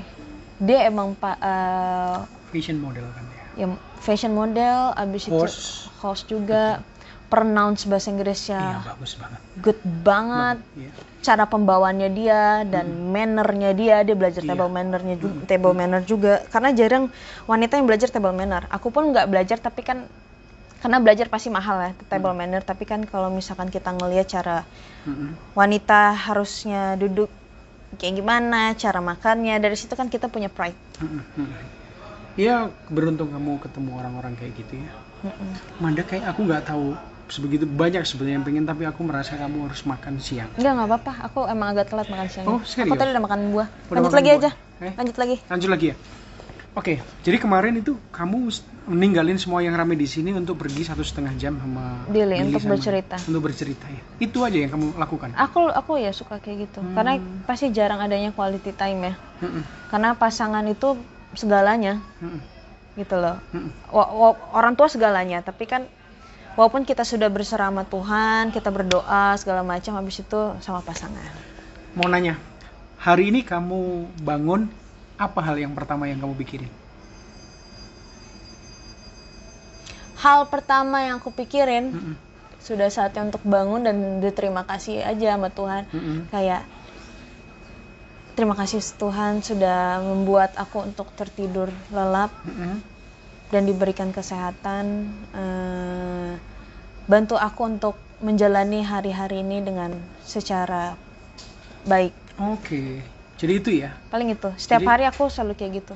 dia 0.55 0.79
emang 0.87 1.11
pak 1.13 1.35
eh, 1.41 2.17
Fashion 2.47 2.79
model 2.79 3.03
kan 3.11 3.25
ya. 3.27 3.43
ya 3.59 3.67
fashion 3.99 4.31
model 4.31 4.95
abis 4.95 5.27
itu 5.27 5.35
Host 6.05 6.29
juga 6.29 6.79
pronounce 7.25 7.89
bahasa 7.89 8.07
Iya, 8.07 8.13
Inggrisnya 8.13 8.63
bagus 8.85 9.17
banget. 9.17 9.39
good 9.59 9.79
banget 10.05 10.57
Iya. 10.77 10.91
cara 11.25 11.43
pembawaannya 11.49 12.09
dia 12.13 12.61
dan 12.69 12.85
mannernya 13.09 13.73
dia 13.73 14.05
dia 14.05 14.13
belajar 14.13 14.45
Iya. 14.45 14.53
table 14.53 14.69
mannernya 14.69 15.15
juga 15.17 15.41
table 15.49 15.73
manner 15.73 16.01
juga 16.05 16.33
karena 16.53 16.69
jarang 16.77 17.09
wanita 17.49 17.81
yang 17.81 17.87
belajar 17.89 18.13
table 18.13 18.29
manner 18.31 18.69
aku 18.69 18.93
pun 18.93 19.09
nggak 19.09 19.25
belajar 19.25 19.57
tapi 19.57 19.81
kan 19.81 20.05
karena 20.79 21.01
belajar 21.01 21.25
pasti 21.33 21.49
mahal 21.49 21.81
ya 21.81 21.91
table 22.05 22.37
manner 22.37 22.61
tapi 22.61 22.85
kan 22.85 23.01
kalau 23.09 23.33
misalkan 23.33 23.73
kita 23.73 23.89
ngelihat 23.89 24.29
cara 24.29 24.61
Mm-mm. 25.09 25.33
wanita 25.57 26.13
harusnya 26.29 26.93
duduk 26.93 27.33
kayak 27.97 28.21
gimana 28.21 28.77
cara 28.77 29.01
makannya 29.01 29.57
dari 29.57 29.73
situ 29.73 29.97
kan 29.97 30.13
kita 30.13 30.29
punya 30.29 30.45
pride 30.53 30.77
Mm-mm. 31.01 31.25
Mm-mm. 31.41 31.63
Iya, 32.35 32.67
beruntung 32.91 33.31
kamu 33.31 33.63
ketemu 33.63 33.95
orang-orang 33.95 34.35
kayak 34.35 34.59
gitu 34.59 34.83
ya. 34.83 34.91
Mm-mm. 35.21 35.51
Manda 35.77 36.01
kayak 36.01 36.25
aku 36.27 36.43
nggak 36.43 36.63
tahu 36.65 36.97
sebegitu 37.25 37.65
banyak 37.65 38.05
sebenarnya 38.05 38.35
yang 38.37 38.45
pengen 38.45 38.63
tapi 38.63 38.83
aku 38.83 39.01
merasa 39.01 39.33
kamu 39.33 39.65
harus 39.65 39.81
makan 39.81 40.19
siang. 40.19 40.49
Enggak, 40.55 40.71
nggak 40.73 40.87
apa-apa. 40.87 41.13
Aku 41.25 41.39
emang 41.45 41.67
agak 41.71 41.89
telat 41.89 42.07
makan 42.07 42.27
siang. 42.27 42.45
Oh, 42.45 42.61
serius? 42.61 42.85
Aku 42.85 42.95
tadi 42.95 43.09
udah 43.09 43.23
makan 43.23 43.39
buah. 43.49 43.67
Udah 43.67 43.81
Lanjut 43.91 44.05
makan 44.05 44.17
lagi 44.17 44.29
buah? 44.29 44.39
aja. 44.39 44.51
Eh? 44.77 44.93
Lanjut 44.93 45.17
lagi. 45.17 45.35
Lanjut 45.47 45.69
lagi 45.69 45.87
ya. 45.89 45.97
Oke, 46.75 46.93
jadi 47.23 47.39
kemarin 47.39 47.79
itu 47.79 47.95
kamu 48.11 48.51
meninggalin 48.85 49.39
semua 49.39 49.63
yang 49.63 49.71
rame 49.73 49.95
di 49.95 50.03
sini 50.03 50.35
untuk 50.35 50.59
pergi 50.59 50.83
satu 50.83 50.99
setengah 51.01 51.31
jam 51.33 51.55
sama 51.55 52.03
Billy, 52.05 52.35
Billy 52.35 52.51
untuk 52.51 52.59
sama- 52.61 52.75
bercerita. 52.75 53.15
Untuk 53.23 53.41
bercerita 53.41 53.87
ya. 53.87 54.01
Itu 54.19 54.43
aja 54.43 54.59
yang 54.59 54.67
kamu 54.69 54.99
lakukan. 54.99 55.31
Aku 55.39 55.71
aku 55.71 55.95
ya 55.95 56.11
suka 56.11 56.35
kayak 56.37 56.67
gitu. 56.67 56.83
Hmm. 56.83 56.91
Karena 56.91 57.15
pasti 57.47 57.71
jarang 57.71 58.03
adanya 58.03 58.29
quality 58.29 58.75
time 58.75 58.99
ya. 59.01 59.13
Mm-mm, 59.39 59.63
Karena 59.87 60.13
pasangan 60.13 60.67
itu 60.67 60.99
segalanya 61.31 62.03
mm-mm, 62.19 62.39
gitu 62.99 63.15
loh. 63.23 63.37
wa- 63.95 64.39
orang 64.59 64.73
tua 64.75 64.87
segalanya, 64.91 65.39
tapi 65.45 65.63
kan 65.71 65.81
walaupun 66.57 66.83
kita 66.89 67.03
sudah 67.07 67.29
berserah 67.31 67.69
sama 67.71 67.83
Tuhan, 67.87 68.43
kita 68.55 68.69
berdoa 68.73 69.35
segala 69.41 69.61
macam 69.63 69.93
habis 69.99 70.17
itu 70.23 70.41
sama 70.65 70.81
pasangan. 70.83 71.29
Mau 71.97 72.07
nanya, 72.11 72.35
hari 72.99 73.31
ini 73.31 73.41
kamu 73.45 73.79
bangun 74.27 74.61
apa 75.17 75.39
hal 75.45 75.55
yang 75.63 75.73
pertama 75.77 76.03
yang 76.11 76.19
kamu 76.23 76.35
pikirin? 76.43 76.71
Hal 80.23 80.47
pertama 80.53 81.03
yang 81.05 81.19
aku 81.21 81.29
pikirin 81.35 81.91
Mm-mm, 81.91 82.15
sudah 82.67 82.89
saatnya 82.89 83.21
untuk 83.29 83.43
bangun 83.45 83.81
dan 83.87 83.95
berterima 84.23 84.63
kasih 84.65 85.03
aja 85.05 85.35
sama 85.35 85.49
Tuhan. 85.51 85.83
mm-mm, 85.93 86.19
kayak 86.33 86.61
terima 88.35 88.53
kasih 88.53 88.83
Tuhan 88.93 89.39
sudah 89.39 89.79
membuat 90.01 90.51
aku 90.55 90.83
untuk 90.83 91.07
tertidur 91.13 91.71
lelap 91.89 92.31
mm-mm. 92.43 92.83
dan 93.49 93.63
diberikan 93.63 94.11
kesehatan 94.11 95.07
eh, 95.31 96.31
bantu 97.05 97.35
aku 97.37 97.61
untuk 97.65 97.95
menjalani 98.19 98.81
hari-hari 98.81 99.39
ini 99.39 99.61
dengan 99.61 99.91
secara 100.21 100.95
baik 101.83 102.11
Oke, 102.35 102.99
jadi 103.37 103.53
itu 103.55 103.69
ya. 103.77 103.95
paling 104.09 104.27
itu 104.29 104.51
setiap 104.57 104.83
Jadi- 104.83 104.91
hari 104.91 105.03
aku 105.05 105.27
selalu 105.27 105.55
kayak 105.55 105.73
gitu 105.81 105.95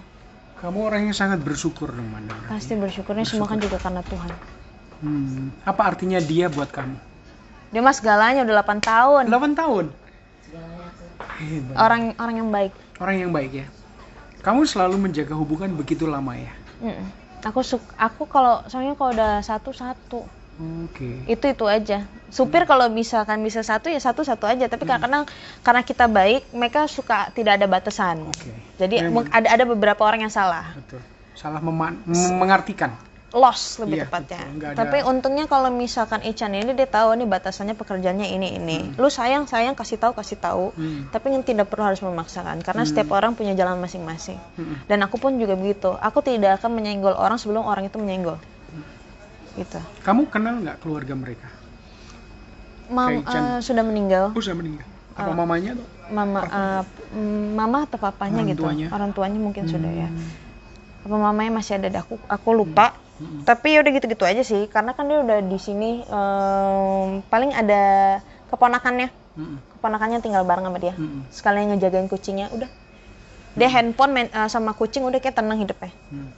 Kamu 0.59 0.79
orang 0.83 1.07
yang 1.07 1.15
sangat 1.15 1.39
bersyukur 1.39 1.87
dong, 1.87 2.07
Manda. 2.07 2.35
pasti 2.47 2.75
bersyukurnya 2.75 3.23
semua 3.23 3.47
kan 3.47 3.59
juga 3.59 3.75
karena 3.77 3.99
Tuhan 4.01 4.31
Hmm, 4.99 5.55
apa 5.63 5.81
artinya 5.87 6.19
dia 6.19 6.47
buat 6.47 6.67
kamu? 6.67 6.99
dia 7.71 7.79
mas 7.79 7.99
segalanya 7.99 8.43
udah 8.43 8.55
8 8.59 8.83
tahun 8.83 9.23
8 9.27 9.55
tahun. 9.55 9.85
Hebat. 11.39 11.75
orang 11.75 12.01
orang 12.15 12.35
yang 12.37 12.49
baik 12.49 12.73
Orang 12.99 13.15
yang 13.15 13.31
baik 13.31 13.51
ya. 13.55 13.67
Kamu 14.39 14.63
selalu 14.63 14.99
menjaga 14.99 15.31
hubungan 15.33 15.71
begitu 15.71 16.03
lama 16.03 16.35
ya. 16.35 16.51
Mm-mm. 16.79 17.07
aku 17.39 17.59
suka 17.61 17.87
aku 17.95 18.23
kalau 18.23 18.59
soalnya 18.65 18.93
kalau 18.93 19.11
udah 19.11 19.39
satu 19.39 19.71
satu 19.71 20.27
Oke. 20.59 21.23
itu 21.23 21.45
itu 21.45 21.65
aja 21.65 22.03
supir 22.27 22.63
kalau 22.63 22.87
misalkan 22.87 23.39
bisa 23.39 23.63
satu 23.63 23.87
ya 23.87 23.95
satu 23.95 24.27
satu 24.27 24.43
aja 24.43 24.67
tapi 24.67 24.83
kadang 24.83 25.23
karena 25.59 25.81
kita 25.81 26.05
baik 26.05 26.51
mereka 26.51 26.83
suka 26.85 27.31
tidak 27.31 27.55
ada 27.55 27.63
batasan 27.65 28.27
Oke. 28.27 28.51
jadi 28.75 29.07
Memang. 29.07 29.31
ada 29.31 29.47
ada 29.49 29.63
beberapa 29.63 30.03
orang 30.03 30.27
yang 30.27 30.31
salah 30.31 30.75
Betul. 30.75 30.99
Salah 31.31 31.63
meman- 31.63 32.03
mem- 32.03 32.35
mengartikan. 32.37 32.91
Loss 33.31 33.77
lebih 33.77 33.95
Iya, 33.95 34.05
tepatnya 34.05 34.41
betul. 34.43 34.65
Ada- 34.65 34.77
tapi 34.79 34.97
untungnya 35.03 35.45
kalau 35.45 35.69
misalkan 35.69 36.21
Ican 36.21 36.49
ini 36.51 36.73
dia 36.73 36.85
tahu 36.85 37.13
nih 37.13 37.25
batasannya 37.25 37.73
pekerjaannya 37.73 38.25
ini 38.27 38.47
ini 38.55 38.77
lu 38.95 39.05
sayang 39.07 39.45
sayang 39.45 39.73
kasih 39.73 39.97
tahu 39.97 40.13
kasih 40.13 40.35
tahu 40.35 40.73
Hmm. 40.73 41.05
tapi 41.07 41.29
yang 41.29 41.41
tidak 41.41 41.67
perlu 41.67 41.85
harus 41.85 41.99
memaksakan 41.99 42.57
karena 42.59 42.81
setiap 42.83 43.09
orang 43.11 43.33
punya 43.33 43.53
jalan 43.53 43.77
masing-masing 43.77 44.41
Mm-mm. 44.55 44.81
dan 44.83 44.97
aku 44.99 45.17
pun 45.17 45.35
juga 45.35 45.53
begitu 45.53 45.93
aku 45.93 46.19
tidak 46.21 46.57
akan 46.57 46.73
menyenggol 46.73 47.13
orang 47.13 47.37
sebelum 47.37 47.61
orang 47.63 47.85
itu 47.85 47.97
menyenggol 47.97 48.41
gitu 49.55 49.77
Kamu 49.99 50.25
kenal 50.25 50.57
nggak 50.57 50.79
keluarga 50.79 51.13
mereka? 51.13 51.47
Mam, 52.87 53.21
eh, 53.21 53.59
sudah 53.59 53.83
meninggal 53.83 54.33
Oh, 54.33 54.39
sudah 54.39 54.55
meninggal. 54.55 54.87
Apa 55.13 55.29
Ah. 55.29 55.35
mamanya 55.35 55.71
tuh? 55.75 55.87
mama 56.09 56.41
mm, 57.11 57.53
mama 57.53 57.85
atau 57.85 57.99
papanya 57.99 58.41
Orang 58.41 58.49
gitu 58.49 58.61
tuanya. 58.65 58.87
orang 58.89 59.11
tuanya 59.11 59.37
mungkin 59.37 59.63
sudah 59.63 59.91
ya 59.91 60.09
Hmm. 60.09 61.05
apa 61.05 61.15
mamanya 61.21 61.51
masih 61.53 61.77
ada 61.77 61.85
di 61.85 61.93
aku 61.95 62.17
aku 62.19 62.49
lupa 62.51 62.89
Hmm. 62.89 63.08
Tapi 63.41 63.73
ya 63.73 63.79
udah 63.79 63.91
gitu-gitu 63.91 64.23
aja 64.23 64.41
sih 64.41 64.65
karena 64.65 64.91
kan 64.91 65.03
dia 65.03 65.19
udah 65.19 65.39
di 65.41 65.57
sini 65.57 66.01
em, 66.01 67.07
paling 67.25 67.51
ada 67.51 67.81
keponakannya 68.47 69.11
Mm-mm. 69.35 69.57
keponakannya 69.73 70.19
tinggal 70.19 70.41
bareng 70.41 70.63
sama 70.63 70.77
dia 70.77 70.93
Mm-mm. 70.93 71.27
sekalian 71.29 71.69
ngejagain 71.69 72.05
kucingnya 72.05 72.47
udah 72.49 72.69
dia 73.51 73.67
handphone 73.67 74.11
main, 74.11 74.27
eh, 74.27 74.47
sama 74.47 74.71
kucing 74.71 75.03
udah 75.03 75.17
kayak 75.17 75.35
tenang 75.35 75.57
hidupnya 75.57 75.91
Hmm. 76.07 76.31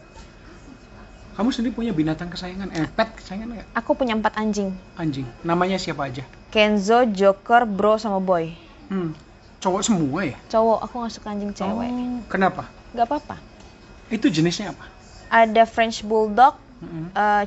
Kamu 1.32 1.48
sendiri 1.50 1.72
punya 1.72 1.92
binatang 1.92 2.28
kesayangan? 2.28 2.70
Eh, 2.72 2.86
pet 2.88 3.16
kesayangan 3.16 3.48
nggak? 3.52 3.68
aku 3.74 3.92
punya 3.94 4.14
empat 4.14 4.36
anjing 4.36 4.76
Anjing. 4.94 5.24
Namanya 5.42 5.78
siapa 5.78 6.06
aja? 6.06 6.28
Kenzo 6.50 7.08
Joker 7.08 7.64
Bro 7.64 7.98
sama 7.98 8.18
Boy 8.18 8.52
Hmm. 8.88 9.16
Cowok 9.58 9.82
semua 9.82 10.26
ya? 10.26 10.38
cowok 10.48 10.80
aku 10.82 10.96
nggak 10.98 11.14
suka 11.14 11.28
anjing 11.30 11.54
cewek 11.54 11.88
Oh, 11.88 12.20
kenapa? 12.28 12.68
nggak 12.92 13.06
apa-apa 13.06 13.36
Itu 14.10 14.28
jenisnya 14.28 14.74
apa? 14.74 14.86
ada 15.32 15.64
French 15.64 16.02
Bulldog 16.02 16.60
Mm-mm. 16.82 17.06
eh, 17.14 17.44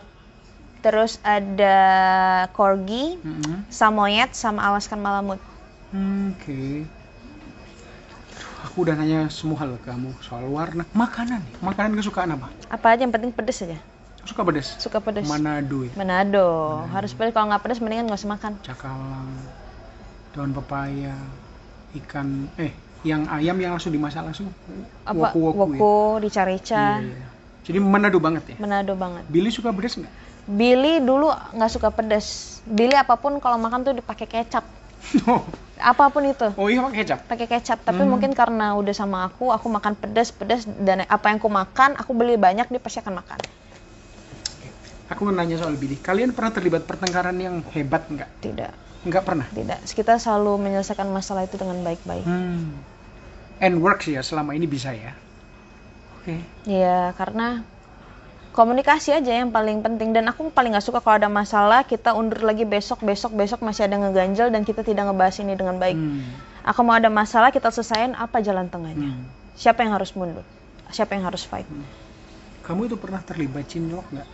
terus 0.81 1.19
ada 1.25 1.77
Corgi 2.53 3.19
Mm-mm. 3.21 3.67
Samoyed 3.69 4.31
sama 4.33 4.63
Alaskan 4.65 5.01
Malamute 5.01 5.43
Hmm, 5.95 6.35
Oke. 6.35 6.83
Aku 8.67 8.83
udah 8.83 8.99
nanya 8.99 9.31
semua 9.31 9.63
hal 9.63 9.79
ke 9.79 9.87
kamu 9.87 10.11
soal 10.19 10.43
warna, 10.51 10.83
makanan. 10.91 11.39
Makanan 11.63 11.95
kesukaan 11.95 12.35
apa? 12.35 12.51
apa 12.67 12.87
aja 12.91 13.07
yang 13.07 13.15
penting 13.15 13.31
pedes 13.31 13.63
aja 13.63 13.79
Suka 14.25 14.41
pedas? 14.43 14.75
suka 14.81 14.99
pedes 14.99 15.29
Manado 15.29 15.85
ya? 15.85 15.93
Manado 15.95 16.49
harus 16.91 17.13
pedes 17.15 17.31
kalau 17.31 17.47
nggak 17.53 17.63
pedes 17.63 17.79
mendingan 17.79 18.09
nggak 18.11 18.19
usah 18.19 18.33
makan 18.35 18.53
Cakalang, 18.67 19.31
daun 20.35 20.51
pepaya, 20.51 21.15
ikan, 21.95 22.49
eh, 22.59 22.73
yang 23.07 23.29
ayam 23.31 23.55
yang 23.61 23.77
langsung 23.77 23.93
dimasak 23.95 24.25
langsung. 24.25 24.49
apa 25.07 25.31
ya? 25.31 25.31
woku 25.37 25.95
rica-rica 26.19 27.05
Iya, 27.05 27.15
iya. 27.15 27.29
Jadi 27.65 27.79
Manado 27.81 28.21
banget 28.21 28.45
ya? 28.55 28.57
Manado 28.61 28.93
banget 28.95 29.25
Billy 29.27 29.49
suka 29.49 29.73
pedas 29.73 29.97
nggak? 29.97 30.13
Billy 30.45 31.01
dulu 31.01 31.33
nggak 31.33 31.71
suka 31.73 31.89
pedes 31.89 32.61
Billy 32.69 32.93
apa 32.93 33.17
pun 33.17 33.41
kalau 33.41 33.57
makan 33.57 33.81
tuh 33.81 33.97
dipakai 33.97 34.29
kecap 34.29 34.65
oh, 35.25 35.41
apa 35.81 36.13
pun 36.13 36.21
itu 36.25 36.49
oh 36.55 36.69
iya 36.69 36.85
pakai 36.85 37.01
kecap. 37.01 37.19
pakai 37.25 37.47
kecap 37.49 37.79
tapi 37.81 38.05
Hmm. 38.05 38.13
mungkin 38.13 38.37
karena 38.37 38.77
udah 38.77 38.93
sama 38.93 39.25
aku 39.25 39.49
aku 39.49 39.73
makan 39.73 39.97
pedas 39.97 40.29
pedas 40.31 40.69
dan 40.85 41.09
apa 41.09 41.33
yang 41.33 41.41
aku 41.41 41.49
makan 41.49 41.97
aku 41.97 42.13
beli 42.13 42.37
banyak 42.37 42.69
dia 42.69 42.81
pasti 42.81 43.01
akan 43.01 43.17
makan 43.21 43.41
Aku 45.05 45.29
mau 45.29 45.37
nanya 45.37 45.61
soal 45.61 45.77
Billy. 45.77 46.01
Kalian 46.01 46.33
pernah 46.33 46.49
terlibat 46.49 46.89
pertengkaran 46.89 47.37
yang 47.37 47.61
hebat 47.77 48.09
nggak? 48.09 48.29
tidak 48.41 48.73
Nggak 49.05 49.23
pernah. 49.25 49.47
tidak 49.53 49.85
kita 49.85 50.17
selalu 50.17 50.65
menyelesaikan 50.65 51.09
masalah 51.13 51.45
itu 51.45 51.61
dengan 51.61 51.77
baik-baik 51.85 52.25
Hmm. 52.25 52.73
And 53.61 53.85
works 53.85 54.09
ya 54.09 54.25
selama 54.25 54.57
ini 54.57 54.65
bisa 54.65 54.97
ya. 54.97 55.13
Oke. 56.25 56.41
ya 56.65 57.13
karena 57.13 57.61
komunikasi 58.51 59.13
aja 59.13 59.29
yang 59.35 59.51
paling 59.51 59.79
penting 59.79 60.11
dan 60.11 60.25
aku 60.25 60.49
paling 60.49 60.73
nggak 60.73 60.81
suka 60.83 60.99
kalau 60.99 61.19
ada 61.19 61.29
masalah 61.29 61.83
kita 61.83 62.11
undur 62.11 62.41
lagi 62.41 62.65
besok 62.65 63.03
besok 63.03 63.31
besok 63.31 63.61
masih 63.61 63.85
ada 63.85 63.99
ngeganjel 63.99 64.49
dan 64.49 64.63
kita 64.63 64.81
tidak 64.81 65.05
ngebahas 65.05 65.37
ini 65.39 65.53
dengan 65.53 65.77
baik 65.77 65.93
Hmm. 65.93 66.25
aku 66.65 66.81
mau 66.81 66.95
ada 66.95 67.11
masalah 67.11 67.51
kita 67.51 67.69
selesaiin 67.69 68.15
apa 68.15 68.41
jalan 68.41 68.67
tengahnya 68.67 69.11
Hmm. 69.11 69.29
siapa 69.53 69.83
yang 69.83 69.93
harus 69.93 70.15
mundur 70.15 70.47
siapa 70.89 71.13
yang 71.13 71.25
harus 71.25 71.45
fight 71.45 71.69
Kamu 72.63 72.89
itu 72.89 72.97
pernah 72.97 73.21
terlibat 73.21 73.69
cinlok 73.69 74.09
nggak? 74.09 74.29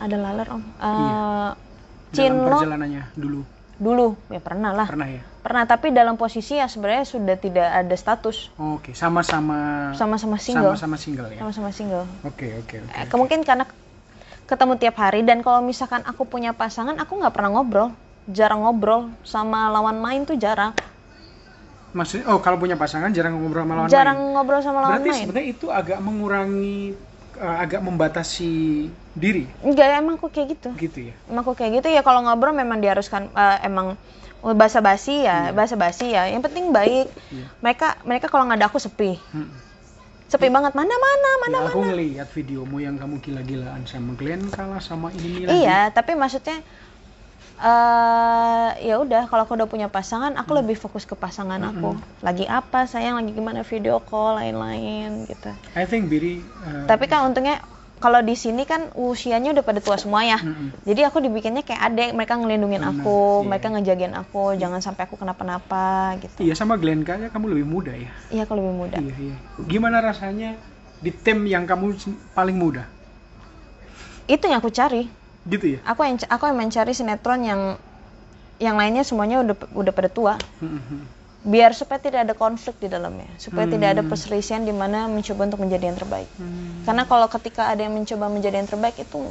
ada 0.00 0.16
laler 0.16 0.48
om 0.48 0.62
Iya. 0.62 0.80
Eh, 0.80 1.50
Dalam 1.52 1.52
cinlok 2.10 2.58
perjalanannya 2.58 3.02
dulu. 3.14 3.40
Dulu. 3.82 4.14
Ya 4.30 4.38
pernah 4.38 4.70
lah. 4.70 4.86
Pernah 4.86 5.10
ya? 5.10 5.22
pernah 5.42 5.66
tapi 5.66 5.90
dalam 5.90 6.14
posisi 6.14 6.54
ya 6.54 6.70
sebenarnya 6.70 7.02
sudah 7.02 7.34
tidak 7.34 7.66
ada 7.66 7.94
status. 7.98 8.54
Oke, 8.54 8.94
sama-sama 8.94 9.90
sama-sama 9.90 10.38
single. 10.38 10.78
sama-sama 10.78 10.96
single 10.96 11.28
ya. 11.34 11.38
sama-sama 11.42 11.70
single. 11.74 12.06
Oke, 12.22 12.62
oke, 12.62 12.78
oke. 12.78 12.94
Eh, 12.94 13.18
mungkin 13.18 13.42
karena 13.42 13.66
ketemu 14.46 14.78
tiap 14.78 14.96
hari 15.02 15.26
dan 15.26 15.42
kalau 15.42 15.58
misalkan 15.58 16.06
aku 16.06 16.30
punya 16.30 16.54
pasangan 16.54 16.94
aku 17.02 17.18
nggak 17.18 17.34
pernah 17.34 17.58
ngobrol. 17.58 17.90
Jarang 18.30 18.62
ngobrol. 18.62 19.10
Sama 19.26 19.66
lawan 19.66 19.98
main 19.98 20.22
tuh 20.22 20.38
jarang. 20.38 20.78
Maksudnya 21.92 22.30
oh 22.32 22.38
kalau 22.40 22.56
punya 22.56 22.78
pasangan 22.78 23.10
jarang 23.12 23.36
ngobrol 23.36 23.66
sama 23.66 23.74
lawan 23.82 23.88
jarang 23.90 24.18
main. 24.22 24.32
ngobrol 24.32 24.60
sama 24.64 24.78
lawan 24.80 24.92
Berarti 24.96 25.10
main. 25.10 25.22
sebenarnya 25.26 25.48
itu 25.50 25.66
agak 25.68 25.98
mengurangi 26.00 26.96
eh, 27.42 27.56
agak 27.66 27.82
membatasi 27.82 28.50
diri? 29.18 29.44
Enggak 29.66 29.86
ya 29.90 29.96
emang 29.98 30.16
aku 30.16 30.30
kayak 30.30 30.56
gitu. 30.56 30.70
Gitu 30.78 30.98
ya. 31.10 31.14
emang 31.26 31.42
aku 31.42 31.58
kayak 31.58 31.82
gitu 31.82 31.88
ya 31.90 32.00
kalau 32.06 32.22
ngobrol 32.22 32.54
memang 32.54 32.78
diharuskan 32.78 33.28
eh, 33.34 33.58
emang 33.66 33.98
bahasa 34.42 34.82
basi 34.82 35.22
ya 35.26 35.50
bahasa 35.50 35.74
basi 35.74 36.14
ya. 36.14 36.30
Yang 36.30 36.50
penting 36.50 36.70
baik. 36.70 37.06
Iya. 37.30 37.46
mereka 37.62 37.98
mereka 38.06 38.26
kalau 38.30 38.46
nggak 38.46 38.58
ada 38.62 38.66
aku 38.70 38.78
sepi. 38.78 39.18
Hmm. 39.34 39.50
sepi 40.32 40.48
banget. 40.48 40.72
Mana 40.72 40.94
mana 40.96 41.30
mana 41.44 41.56
Ya, 41.60 41.68
aku 41.68 41.80
ngelihat 41.84 42.28
videomu 42.32 42.80
yang 42.80 42.96
kamu 42.96 43.20
gila-gilaan 43.20 43.84
sama 43.84 44.16
Glenn 44.16 44.48
kalah 44.48 44.80
sama 44.80 45.12
ini 45.12 45.44
lagi. 45.44 45.60
Iya, 45.60 45.92
tapi 45.92 46.16
maksudnya 46.16 46.64
eh 47.60 48.70
ya 48.80 48.96
udah 48.98 49.28
kalau 49.28 49.44
aku 49.44 49.54
udah 49.54 49.68
punya 49.68 49.88
pasangan, 49.92 50.34
aku 50.40 50.56
lebih 50.56 50.74
fokus 50.78 51.04
ke 51.04 51.12
pasangan 51.12 51.60
aku. 51.60 51.98
Lagi 52.24 52.48
apa, 52.48 52.88
sayang 52.88 53.20
lagi 53.20 53.36
gimana 53.36 53.66
video 53.66 54.00
call 54.00 54.40
lain-lain 54.40 55.28
gitu. 55.28 55.52
I 55.76 55.84
think 55.84 56.08
Biri 56.08 56.40
eh, 56.40 56.84
Tapi 56.88 57.04
kan 57.06 57.28
untungnya 57.28 57.60
kalau 58.02 58.18
di 58.18 58.34
sini 58.34 58.66
kan 58.66 58.90
usianya 58.98 59.54
udah 59.54 59.62
pada 59.62 59.78
tua 59.78 59.94
semua 59.94 60.26
ya. 60.26 60.34
mm-mm. 60.42 60.74
Jadi 60.82 61.06
aku 61.06 61.22
dibikinnya 61.22 61.62
kayak 61.62 61.94
adek, 61.94 62.10
mereka 62.18 62.34
ngelindungin 62.34 62.82
Benar, 62.82 62.98
aku, 62.98 63.46
iya. 63.46 63.46
mereka 63.46 63.66
ngejagain 63.70 64.14
aku, 64.18 64.42
jangan 64.58 64.82
sampai 64.82 65.06
aku 65.06 65.14
kenapa-napa 65.14 66.18
gitu. 66.18 66.42
Iya 66.42 66.58
sama 66.58 66.74
Glenn 66.74 67.06
kayaknya 67.06 67.30
kamu 67.30 67.54
lebih 67.54 67.66
muda 67.70 67.94
ya. 67.94 68.10
Iya, 68.34 68.42
aku 68.42 68.58
lebih 68.58 68.74
muda. 68.74 68.98
Iya, 68.98 69.14
iya. 69.22 69.36
Gimana 69.70 70.02
rasanya 70.02 70.58
di 70.98 71.14
tim 71.14 71.46
yang 71.46 71.62
kamu 71.62 71.94
paling 72.34 72.58
muda? 72.58 72.90
Itu 74.26 74.50
yang 74.50 74.58
aku 74.58 74.74
cari. 74.74 75.21
Gitu 75.42 75.66
ya? 75.74 75.78
Aku 75.84 76.00
yang 76.02 76.18
aku 76.22 76.44
yang 76.44 76.56
mencari 76.56 76.92
sinetron 76.92 77.42
yang 77.42 77.60
yang 78.56 78.76
lainnya 78.76 79.02
semuanya 79.02 79.42
udah 79.42 79.56
udah 79.72 79.92
pada 79.92 80.06
tua. 80.08 80.34
Mm-mm. 80.58 81.20
biar 81.42 81.74
supaya 81.74 81.98
tidak 81.98 82.22
ada 82.22 82.38
konflik 82.38 82.78
di 82.78 82.86
dalamnya 82.86 83.26
supaya 83.34 83.66
tidak 83.66 83.98
ada 83.98 84.06
Hmm. 84.06 84.06
perselisihan 84.06 84.62
di 84.62 84.70
mana 84.70 85.10
mencoba 85.10 85.42
untuk 85.42 85.58
menjadi 85.58 85.90
yang 85.90 85.98
terbaik 85.98 86.30
Hmm. 86.38 86.86
karena 86.86 87.02
kalau 87.02 87.26
ketika 87.26 87.66
ada 87.66 87.82
yang 87.82 87.90
mencoba 87.90 88.30
menjadi 88.30 88.62
yang 88.62 88.70
terbaik 88.70 88.94
itu 88.94 89.26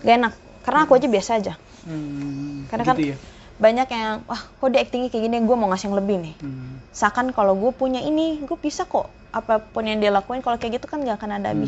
gak 0.00 0.14
enak 0.16 0.32
karena 0.62 0.80
aku 0.80 0.96
aja 0.96 1.04
biasa 1.06 1.30
aja 1.36 1.54
Hmm, 1.84 2.64
Karena 2.68 2.82
gitu 2.82 2.92
kan- 2.96 3.04
ya. 3.06 3.16
banyak 3.58 3.88
yang 3.90 4.24
wah 4.24 4.40
kok 4.40 4.68
dia 4.70 4.80
actingnya 4.80 5.08
kayak 5.08 5.20
gini 5.22 5.36
gue 5.38 5.52
mau 5.54 5.68
ngasih 5.68 5.86
yang 5.86 5.96
lebih 5.96 6.16
nih 6.18 6.34
Hmm. 6.40 6.80
seakan 6.90 7.26
kalau 7.30 7.52
gue 7.54 7.72
punya 7.72 8.00
ini 8.00 8.40
gue 8.40 8.56
bisa 8.56 8.84
kok 8.84 9.04
apa 9.32 9.60
pun 9.60 9.84
yang 9.84 9.96
dia 9.96 10.08
lakuin 10.08 10.40
kalau 10.40 10.56
kayak 10.56 10.80
gitu 10.80 10.88
kan 10.88 11.00
gak 11.02 11.20
akan 11.20 11.36
ada 11.36 11.52
Hmm. 11.52 11.60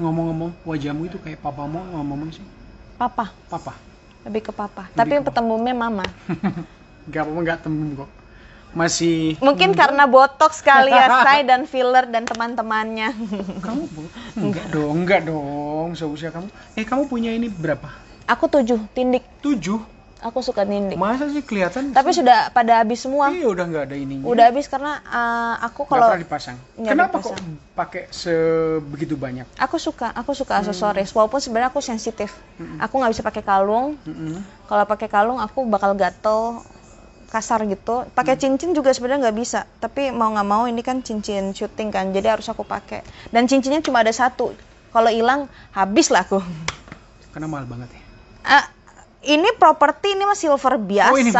Ngomong-ngomong, 0.00 0.50
wajahmu 0.64 1.02
itu 1.06 1.20
kayak 1.20 1.44
papamu 1.44 1.76
ngomong 1.92 2.32
sih. 2.32 2.44
papa 2.96 3.32
Papa. 3.48 3.76
lebih 4.24 4.48
ke 4.48 4.52
papa 4.52 4.88
Lebih 4.88 4.96
tapi 4.96 5.10
ke 5.12 5.16
yang 5.16 5.24
ketemunya 5.24 5.72
mama 5.76 6.04
Gak 7.12 7.24
apa-apa, 7.24 7.40
gak 7.44 7.60
temen 7.64 7.88
kok. 7.96 8.10
Masih 8.70 9.34
mungkin 9.42 9.74
karena 9.74 10.06
botox 10.06 10.62
kali 10.62 10.94
ya 10.94 11.10
say 11.26 11.42
dan 11.42 11.64
filler 11.66 12.06
dan 12.06 12.22
teman-temannya 12.22 13.12
kamu 13.66 13.82
enggak 14.38 14.66
dong, 14.70 14.94
enggak 15.04 15.20
dong, 15.26 15.88
seusia 15.96 16.30
kamu. 16.30 16.48
Eh, 16.78 16.84
kamu 16.86 17.08
punya 17.10 17.32
ini 17.34 17.50
berapa? 17.50 17.88
aku 18.30 18.46
tujuh 18.46 18.78
tindik 18.94 19.26
Tujuh. 19.42 19.82
Aku 20.20 20.38
suka 20.40 20.62
tindik 20.62 20.94
Masa 20.94 21.26
sih 21.26 21.40
kelihatan? 21.40 21.90
tapi 21.90 22.10
sudah 22.10 22.48
pada 22.50 22.78
habis 22.78 23.00
semua 23.00 23.28
Iya, 23.28 23.48
udah 23.48 23.64
nggak 23.64 23.84
ada 23.84 23.96
ininya. 23.96 24.24
udah 24.24 24.44
habis 24.46 24.66
karena 24.66 25.00
uh, 25.02 25.54
aku 25.60 25.82
Nggak 25.82 25.90
kalau 25.90 26.06
pernah 26.06 26.22
dipasang. 26.22 26.56
Nggak 26.74 26.90
Kenapa 26.90 27.16
dipasang. 27.16 27.36
kok 27.36 27.44
pakai 27.74 28.02
sebegitu 28.10 29.14
banyak? 29.14 29.46
aku 29.56 29.76
suka 29.76 30.12
aku 30.12 30.30
suka 30.32 30.60
aksesoris 30.60 31.10
walaupun 31.10 31.38
sebenarnya 31.38 31.68
aku 31.68 31.80
sensitif 31.80 32.30
aku 32.78 32.94
nggak 32.94 33.10
bisa 33.10 33.22
pakai 33.22 33.42
kalung 33.42 33.96
Mm-mm. 34.02 34.40
kalau 34.64 34.84
pakai 34.84 35.06
kalung 35.06 35.36
aku 35.36 35.64
bakal 35.64 35.92
gatel 35.92 36.60
kasar 37.26 37.62
gitu 37.64 38.04
pakai 38.10 38.34
cincin 38.34 38.70
juga 38.70 38.90
sebenarnya 38.90 39.24
nggak 39.24 39.38
bisa 39.38 39.62
tapi 39.78 40.10
mau 40.10 40.28
nggak 40.28 40.44
mau 40.44 40.66
ini 40.66 40.80
kan 40.80 40.98
cincin 40.98 41.50
syuting 41.50 41.88
kan 41.88 42.10
jadi 42.10 42.34
harus 42.34 42.44
aku 42.44 42.62
pakai 42.62 43.00
dan 43.28 43.46
cincinnya 43.46 43.78
cuma 43.78 44.02
ada 44.02 44.10
satu 44.10 44.50
kalau 44.88 45.08
hilang 45.08 45.46
habis 45.70 46.10
lah 46.10 46.20
aku 46.20 46.42
Karena 47.30 47.46
mahal 47.46 47.62
banget 47.64 47.86
ya. 47.88 48.02
Ah, 48.42 48.64
ini 49.22 49.52
properti 49.52 50.14
ini 50.14 50.24
mah 50.24 50.32
silver 50.32 50.74
biasa, 50.74 51.12
Oh, 51.12 51.18
ini 51.18 51.30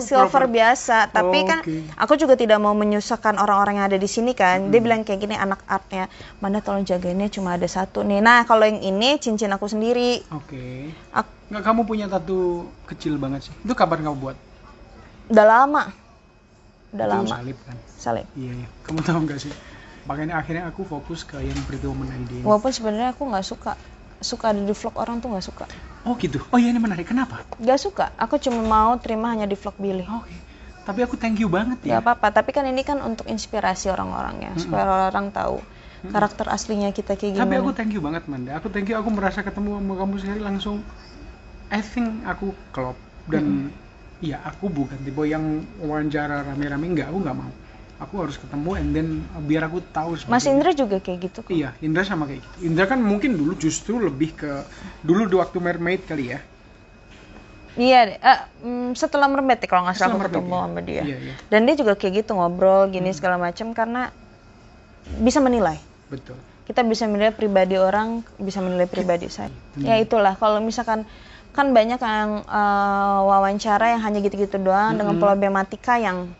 silver 0.00 0.26
properti. 0.42 0.54
biasa. 0.54 0.96
Tapi 1.08 1.38
kan 1.44 1.58
Oke. 1.60 1.86
aku 1.94 2.12
juga 2.14 2.34
tidak 2.34 2.58
mau 2.58 2.72
menyusahkan 2.72 3.36
orang-orang 3.36 3.78
yang 3.78 3.86
ada 3.86 3.96
di 3.96 4.06
sini 4.06 4.32
kan. 4.32 4.68
Dia 4.68 4.78
bilang 4.78 5.00
kayak 5.00 5.20
gini 5.20 5.34
anak 5.34 5.62
artnya, 5.64 6.10
mana 6.36 6.58
tolong 6.58 6.82
jagainnya 6.82 7.28
cuma 7.28 7.54
ada 7.54 7.64
satu 7.64 8.02
nih. 8.02 8.18
Nah 8.18 8.42
kalau 8.42 8.62
yang 8.62 8.80
ini 8.80 9.16
cincin 9.16 9.48
aku 9.48 9.66
sendiri. 9.66 10.26
Oke. 10.28 10.90
Ak- 11.10 11.30
Nggak 11.48 11.64
kamu 11.64 11.80
punya 11.84 12.06
tato 12.06 12.66
kecil 12.84 13.16
banget 13.16 13.46
sih. 13.46 13.54
Itu 13.60 13.72
kapan 13.72 14.02
kamu 14.02 14.18
buat? 14.18 14.36
udah 15.28 15.44
lama, 15.44 15.92
udah 16.90 17.04
itu 17.04 17.14
lama. 17.14 17.28
salib 17.30 17.58
kan. 17.62 17.76
Salib. 17.86 18.26
Iya, 18.32 18.52
iya. 18.56 18.68
Kamu 18.82 18.98
tahu 19.00 19.18
nggak 19.24 19.38
sih? 19.38 19.52
Makanya 20.04 20.34
akhirnya 20.36 20.64
aku 20.66 20.82
fokus 20.82 21.20
ke 21.20 21.36
yang 21.36 21.56
Pretty 21.64 21.84
Woman 21.84 22.08
ID 22.08 22.40
ini. 22.40 22.44
Walaupun 22.44 22.68
sebenarnya 22.68 23.12
aku 23.12 23.28
nggak 23.28 23.44
suka, 23.44 23.76
suka 24.18 24.50
ada 24.50 24.60
di 24.60 24.74
vlog 24.74 24.94
orang 24.98 25.22
tuh 25.22 25.30
nggak 25.30 25.46
suka. 25.46 25.64
Oh 26.06 26.14
gitu. 26.16 26.40
Oh 26.50 26.58
iya 26.58 26.72
ini 26.72 26.80
menarik. 26.80 27.06
Kenapa? 27.06 27.44
Gak 27.60 27.80
suka. 27.80 28.14
Aku 28.16 28.40
cuma 28.40 28.64
mau 28.64 28.96
terima 28.96 29.28
hanya 29.34 29.44
di 29.44 29.54
vlog 29.54 29.76
Billy. 29.76 30.06
Oke. 30.08 30.32
Tapi 30.88 31.04
aku 31.04 31.20
thank 31.20 31.36
you 31.36 31.52
banget 31.52 31.84
ya. 31.84 32.00
Gak 32.00 32.08
apa-apa. 32.08 32.32
Tapi 32.32 32.50
kan 32.56 32.64
ini 32.64 32.80
kan 32.80 32.96
untuk 33.04 33.28
inspirasi 33.28 33.92
orang-orang 33.92 34.40
ya, 34.40 34.52
supaya 34.56 34.88
orang-orang 34.88 35.26
tahu 35.36 35.56
karakter 36.08 36.46
aslinya 36.48 36.94
kita 36.94 37.18
kayak 37.18 37.42
Tapi 37.42 37.58
gimana. 37.58 37.60
aku 37.60 37.70
thank 37.76 37.92
you 37.92 38.00
banget 38.00 38.24
Manda. 38.24 38.56
Aku 38.56 38.72
thank 38.72 38.88
you. 38.88 38.96
Aku 38.96 39.12
merasa 39.12 39.44
ketemu 39.44 39.76
sama 39.82 39.94
kamu 40.00 40.14
sekali 40.16 40.40
langsung. 40.40 40.80
I 41.68 41.84
think 41.84 42.24
aku 42.24 42.56
klop 42.72 42.96
dan 43.28 43.68
ya 44.24 44.40
aku 44.40 44.72
bukan 44.72 44.96
tipe 45.04 45.20
yang 45.28 45.60
wawancara 45.84 46.40
rame-rame. 46.48 46.88
Enggak, 46.88 47.12
aku 47.12 47.18
nggak 47.20 47.36
mau. 47.36 47.52
Aku 47.98 48.14
harus 48.22 48.38
ketemu 48.38 48.70
and 48.78 48.88
then 48.94 49.08
uh, 49.34 49.42
biar 49.42 49.66
aku 49.66 49.82
tahu 49.90 50.14
Mas. 50.30 50.46
Indra 50.46 50.70
juga 50.70 51.02
kayak 51.02 51.18
gitu 51.30 51.38
kok. 51.42 51.50
Iya, 51.50 51.74
Indra 51.82 52.06
sama 52.06 52.30
kayak 52.30 52.46
gitu. 52.46 52.56
Indra 52.70 52.86
kan 52.86 53.02
mungkin 53.02 53.34
dulu 53.34 53.58
justru 53.58 53.98
lebih 53.98 54.38
ke 54.38 54.50
dulu 55.02 55.26
di 55.26 55.34
waktu 55.34 55.58
mermaid 55.58 56.06
kali 56.06 56.34
ya. 56.34 56.40
Iya, 57.78 58.18
mm, 58.58 58.98
setelah 58.98 59.30
mermaid 59.30 59.62
ya, 59.62 59.68
kalau 59.70 59.86
nggak 59.86 59.98
salah 59.98 60.18
aku 60.18 60.26
ketemu 60.26 60.50
ya. 60.50 60.62
sama 60.66 60.80
dia. 60.82 61.02
Iya, 61.06 61.16
iya. 61.22 61.34
Dan 61.46 61.60
dia 61.62 61.74
juga 61.78 61.94
kayak 61.94 62.26
gitu 62.26 62.34
ngobrol 62.34 62.90
gini 62.90 63.10
Hmm. 63.10 63.18
segala 63.18 63.36
macam 63.38 63.70
karena 63.70 64.10
bisa 65.22 65.38
menilai. 65.38 65.78
Betul. 66.10 66.34
Kita 66.66 66.82
bisa 66.82 67.06
menilai 67.06 67.30
pribadi 67.30 67.78
orang, 67.78 68.26
bisa 68.42 68.58
menilai 68.58 68.90
pribadi 68.90 69.30
saya. 69.30 69.50
Hmm. 69.78 69.86
Ya 69.86 69.94
itulah 69.98 70.34
kalau 70.34 70.58
misalkan 70.58 71.06
kan 71.54 71.70
banyak 71.74 71.98
yang 71.98 72.42
eh, 72.46 73.18
wawancara 73.26 73.94
yang 73.94 74.02
hanya 74.02 74.22
gitu-gitu 74.22 74.58
doang 74.58 74.94
dengan 74.98 75.14
Mm-mm. 75.18 75.22
problematika 75.22 75.98
yang 75.98 76.30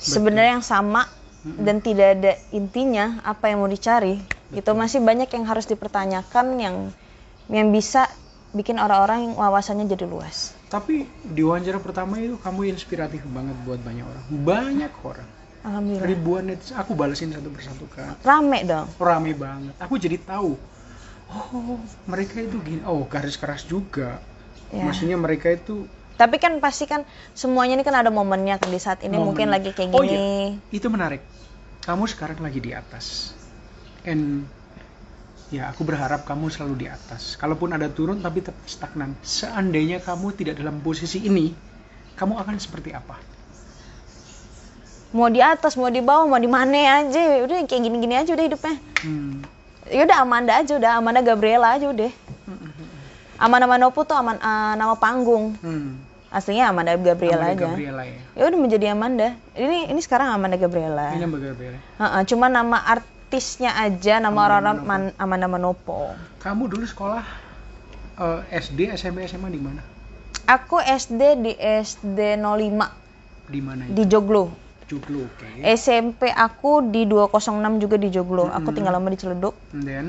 sebenarnya 0.00 0.58
yang 0.58 0.66
sama 0.66 1.06
dan 1.44 1.80
tidak 1.84 2.08
ada 2.20 2.32
intinya 2.52 3.20
apa 3.24 3.52
yang 3.52 3.60
mau 3.60 3.70
dicari. 3.70 4.20
Itu 4.50 4.74
masih 4.74 4.98
banyak 5.04 5.30
yang 5.30 5.44
harus 5.46 5.68
dipertanyakan 5.68 6.58
yang 6.58 6.76
yang 7.46 7.70
bisa 7.70 8.10
bikin 8.50 8.82
orang-orang 8.82 9.30
yang 9.30 9.34
wawasannya 9.38 9.86
jadi 9.86 10.10
luas. 10.10 10.58
Tapi 10.70 11.06
di 11.22 11.42
wawancara 11.42 11.78
pertama 11.78 12.18
itu 12.18 12.38
kamu 12.38 12.70
inspiratif 12.70 13.22
banget 13.30 13.54
buat 13.62 13.78
banyak 13.82 14.06
orang. 14.06 14.24
Banyak 14.42 14.92
orang. 15.06 15.28
Alhamdulillah. 15.60 16.08
Ribuan 16.08 16.42
netizen. 16.48 16.74
Aku 16.80 16.96
balesin 16.96 17.30
satu 17.30 17.50
persatu 17.52 17.84
kan. 17.92 18.16
Rame 18.24 18.64
dong. 18.64 18.86
Rame 18.96 19.32
banget. 19.36 19.74
Aku 19.82 20.00
jadi 20.00 20.16
tahu. 20.18 20.56
Oh, 21.30 21.78
mereka 22.10 22.42
itu 22.42 22.58
gini. 22.64 22.82
Oh, 22.82 23.06
garis 23.06 23.38
keras 23.38 23.62
juga. 23.62 24.18
Ya. 24.70 24.86
Maksudnya 24.86 25.18
mereka 25.18 25.50
itu 25.54 25.86
Tapi 26.20 26.36
kan 26.36 26.60
pasti 26.60 26.84
kan 26.84 27.08
semuanya 27.32 27.80
ini 27.80 27.84
kan 27.84 27.96
ada 27.96 28.12
momennya 28.12 28.60
kan 28.60 28.68
di 28.68 28.76
saat 28.76 29.00
ini 29.00 29.16
Momen. 29.16 29.32
mungkin 29.32 29.48
lagi 29.48 29.72
kayak 29.72 29.88
Oh, 29.96 30.04
gini. 30.04 30.60
itu 30.68 30.84
menarik. 30.92 31.24
Kamu 31.80 32.04
sekarang 32.04 32.44
lagi 32.44 32.60
di 32.60 32.76
atas. 32.76 33.32
And 34.04 34.44
ya 35.48 35.72
aku 35.72 35.80
berharap 35.80 36.28
kamu 36.28 36.52
selalu 36.52 36.74
di 36.76 36.86
atas. 36.92 37.40
Kalaupun 37.40 37.72
ada 37.72 37.88
turun 37.88 38.20
tapi 38.20 38.44
tetap 38.44 38.60
stagnan. 38.68 39.16
Seandainya 39.24 40.04
kamu 40.04 40.36
tidak 40.36 40.60
dalam 40.60 40.84
posisi 40.84 41.24
ini, 41.24 41.56
kamu 42.20 42.36
akan 42.36 42.60
seperti 42.60 42.92
apa? 42.92 43.16
Mau 45.16 45.26
di 45.26 45.40
atas, 45.40 45.74
mau 45.74 45.88
di 45.88 46.04
bawah, 46.04 46.28
mau 46.28 46.38
di 46.38 46.46
mana 46.46 47.00
aja. 47.00 47.40
Udah 47.42 47.64
kayak 47.64 47.80
gini-gini 47.80 48.14
aja 48.14 48.30
udah 48.30 48.44
hidupnya. 48.44 48.76
Hmm. 49.02 49.40
Ya 49.88 50.04
udah 50.04 50.20
Amanda 50.20 50.52
aja 50.54 50.76
udah 50.76 51.00
Amanda 51.00 51.24
Gabriela 51.24 51.80
aja 51.80 51.88
udah. 51.88 52.12
Amanda 53.40 53.64
Manopo 53.64 54.04
tuh 54.04 54.14
aman 54.14 54.36
eh, 54.36 54.72
nama 54.76 54.94
panggung. 55.00 55.56
Hmm. 55.64 56.09
Aslinya 56.30 56.70
Amanda 56.70 56.94
Gabriela 56.94 57.42
Amanda 57.42 57.52
aja. 57.52 57.66
Gabriela 57.68 58.02
ya. 58.06 58.18
Ya 58.32 58.42
udah 58.46 58.58
menjadi 58.58 58.86
Amanda. 58.88 59.28
Ini 59.52 59.90
ini 59.90 59.98
sekarang 59.98 60.30
Amanda 60.30 60.54
Gabriela. 60.54 61.10
Ini 61.12 61.26
Mbak 61.26 61.40
Gabriela. 61.44 61.78
Heeh, 61.98 62.22
cuma 62.24 62.46
nama 62.46 62.78
artisnya 62.80 63.74
aja 63.74 64.16
nama 64.16 64.30
Amanda 64.30 64.46
orang-orang. 64.48 64.86
Man- 64.86 65.16
Amanda 65.18 65.46
Manopo. 65.48 66.14
Kamu 66.38 66.70
dulu 66.70 66.86
sekolah 66.86 67.26
eh, 68.16 68.40
SD, 68.54 68.94
SMP, 68.94 69.26
SMA 69.26 69.50
di 69.50 69.58
mana? 69.58 69.82
Aku 70.46 70.78
SD 70.78 71.22
di 71.40 71.52
SD 71.58 72.38
05 72.38 72.38
Di 73.46 73.60
mana 73.60 73.82
di 73.84 74.02
itu? 74.02 74.06
Joglo. 74.08 74.54
Joglo, 74.86 75.22
oke. 75.24 75.46
SMP 75.64 76.26
aku 76.26 76.82
di 76.84 77.06
206 77.06 77.38
juga 77.78 77.94
di 77.94 78.06
Joglo. 78.08 78.46
Aku 78.46 78.70
Mm-mm. 78.70 78.74
tinggal 78.74 78.90
lama 78.92 79.06
di 79.06 79.18
Ciledug. 79.18 79.54
And 79.72 79.82
then 79.82 80.06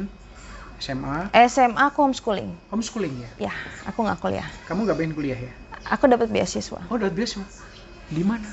SMA, 0.78 1.30
SMA 1.46 1.82
aku 1.84 2.02
homeschooling. 2.02 2.50
homeschooling 2.70 3.14
ya. 3.16 3.50
Ya, 3.50 3.54
aku 3.86 4.02
nggak 4.02 4.18
kuliah. 4.18 4.46
Kamu 4.66 4.86
nggak 4.86 4.98
pengen 4.98 5.14
kuliah 5.14 5.38
ya? 5.38 5.54
Aku 5.90 6.06
dapat 6.06 6.30
beasiswa. 6.30 6.82
Oh, 6.92 6.96
udah 6.98 7.10
beasiswa. 7.10 7.46
Di 8.12 8.24
mana? 8.28 8.46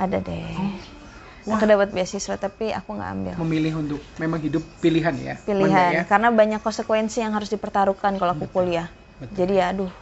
Ada 0.00 0.18
deh. 0.18 0.58
Wah. 1.44 1.60
Aku 1.60 1.68
dapat 1.68 1.92
beasiswa 1.92 2.34
tapi 2.40 2.72
aku 2.72 2.96
nggak 2.96 3.10
ambil. 3.14 3.34
Memilih 3.44 3.72
untuk 3.84 4.00
memang 4.16 4.40
hidup 4.40 4.64
pilihan 4.80 5.12
ya. 5.20 5.34
Manda 5.36 5.46
Pilihan 5.46 5.92
ya. 5.92 6.02
karena 6.08 6.28
banyak 6.32 6.60
konsekuensi 6.64 7.20
yang 7.20 7.36
harus 7.36 7.52
dipertaruhkan 7.52 8.16
kalau 8.16 8.32
aku 8.32 8.48
kuliah. 8.48 8.88
Betul. 9.20 9.34
Jadi 9.44 9.52
ya 9.60 9.64
aduh 9.70 9.92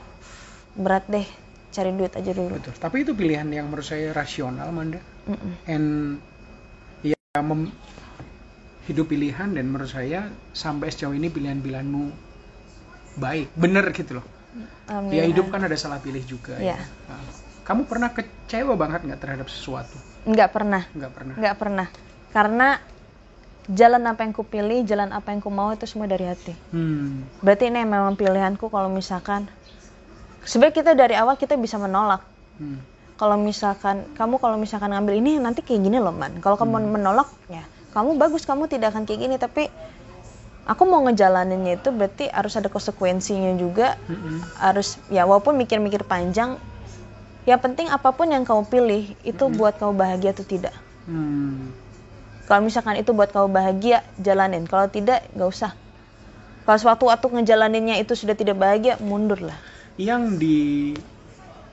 berat 0.72 1.04
deh 1.10 1.26
cari 1.74 1.90
duit 1.92 2.14
aja 2.14 2.30
dulu. 2.30 2.56
Betul. 2.56 2.72
Tapi 2.78 2.96
itu 3.02 3.12
pilihan 3.12 3.48
yang 3.50 3.66
menurut 3.66 3.84
saya 3.84 4.14
rasional, 4.14 4.70
Manda. 4.70 5.02
Mm-mm. 5.26 5.52
And 5.66 5.86
ya 7.02 7.18
mem- 7.42 7.74
hidup 8.86 9.10
pilihan 9.10 9.54
dan 9.54 9.64
menurut 9.66 9.90
saya 9.90 10.30
sampai 10.54 10.90
sejauh 10.94 11.14
ini 11.14 11.26
pilihan-pilihanmu 11.30 12.02
baik, 13.18 13.54
bener 13.58 13.90
gitu 13.94 14.22
loh. 14.22 14.26
Ya 14.52 14.66
Alhamdulillah. 14.90 15.28
hidup 15.32 15.46
kan 15.48 15.60
ada 15.64 15.76
salah 15.76 15.98
pilih 15.98 16.20
juga 16.22 16.56
Iya. 16.56 16.76
ya. 16.76 16.84
Nah, 17.08 17.40
Kamu 17.62 17.86
pernah 17.86 18.10
kecewa 18.10 18.74
banget 18.74 19.06
nggak 19.06 19.20
terhadap 19.22 19.46
sesuatu? 19.46 19.94
Nggak 20.26 20.50
pernah, 20.50 20.82
Nggak 20.90 21.12
pernah. 21.14 21.34
nggak 21.38 21.56
pernah. 21.56 21.86
Karena 22.34 22.68
jalan 23.70 24.02
apa 24.02 24.20
yang 24.26 24.34
ku 24.34 24.42
pilih, 24.42 24.82
jalan 24.82 25.14
apa 25.14 25.30
yang 25.30 25.38
ku 25.38 25.46
mau 25.46 25.70
itu 25.70 25.86
semua 25.86 26.10
dari 26.10 26.26
hati. 26.26 26.50
Hmm. 26.74 27.22
Berarti 27.38 27.70
ini 27.70 27.86
memang 27.86 28.18
pilihanku 28.18 28.66
kalau 28.66 28.90
misalkan 28.90 29.46
sebenarnya 30.42 30.74
kita 30.74 30.92
dari 30.92 31.14
awal 31.14 31.38
kita 31.38 31.54
bisa 31.54 31.78
menolak. 31.78 32.26
Hmm. 32.58 32.82
Kalau 33.14 33.38
misalkan 33.38 34.10
kamu 34.18 34.42
kalau 34.42 34.58
misalkan 34.58 34.90
ngambil 34.90 35.14
ini 35.14 35.38
nanti 35.38 35.62
kayak 35.62 35.86
gini 35.86 36.02
loh 36.02 36.10
man. 36.10 36.42
Kalau 36.42 36.58
kamu 36.58 36.98
menolak 36.98 37.30
ya 37.46 37.62
kamu 37.92 38.18
bagus 38.18 38.42
kamu 38.42 38.66
tidak 38.66 38.90
akan 38.90 39.04
kayak 39.04 39.20
gini 39.22 39.36
tapi 39.38 39.68
aku 40.66 40.82
mau 40.86 41.00
ngejalaninnya 41.06 41.72
itu 41.80 41.88
berarti 41.90 42.24
harus 42.30 42.54
ada 42.58 42.68
konsekuensinya 42.70 43.52
juga 43.58 43.98
Mm-mm. 44.10 44.38
harus 44.64 44.88
ya 45.10 45.22
walaupun 45.26 45.54
mikir-mikir 45.58 46.02
panjang 46.06 46.58
yang 47.50 47.60
penting 47.64 47.90
apa 47.90 48.10
pun 48.14 48.30
yang 48.30 48.44
kamu 48.46 48.64
pilih 48.70 49.02
itu 49.26 49.44
buat 49.50 49.74
kamu 49.80 49.94
bahagia 49.98 50.30
atau 50.34 50.46
tidak 50.46 50.74
Hmm. 51.02 51.74
kalau 52.46 52.62
misalkan 52.68 52.94
itu 53.02 53.10
buat 53.10 53.30
kamu 53.34 53.48
bahagia 53.50 53.98
jalanin 54.22 54.62
kalau 54.70 54.86
tidak 54.86 55.26
nggak 55.34 55.50
usah 55.50 55.74
kalau 56.66 56.78
suatu 56.78 57.04
waktu 57.10 57.26
ngejalaninnya 57.34 57.96
itu 58.02 58.14
sudah 58.14 58.36
tidak 58.38 58.56
bahagia 58.62 58.94
mundur 59.02 59.40
lah 59.42 59.58
Yang 59.96 60.22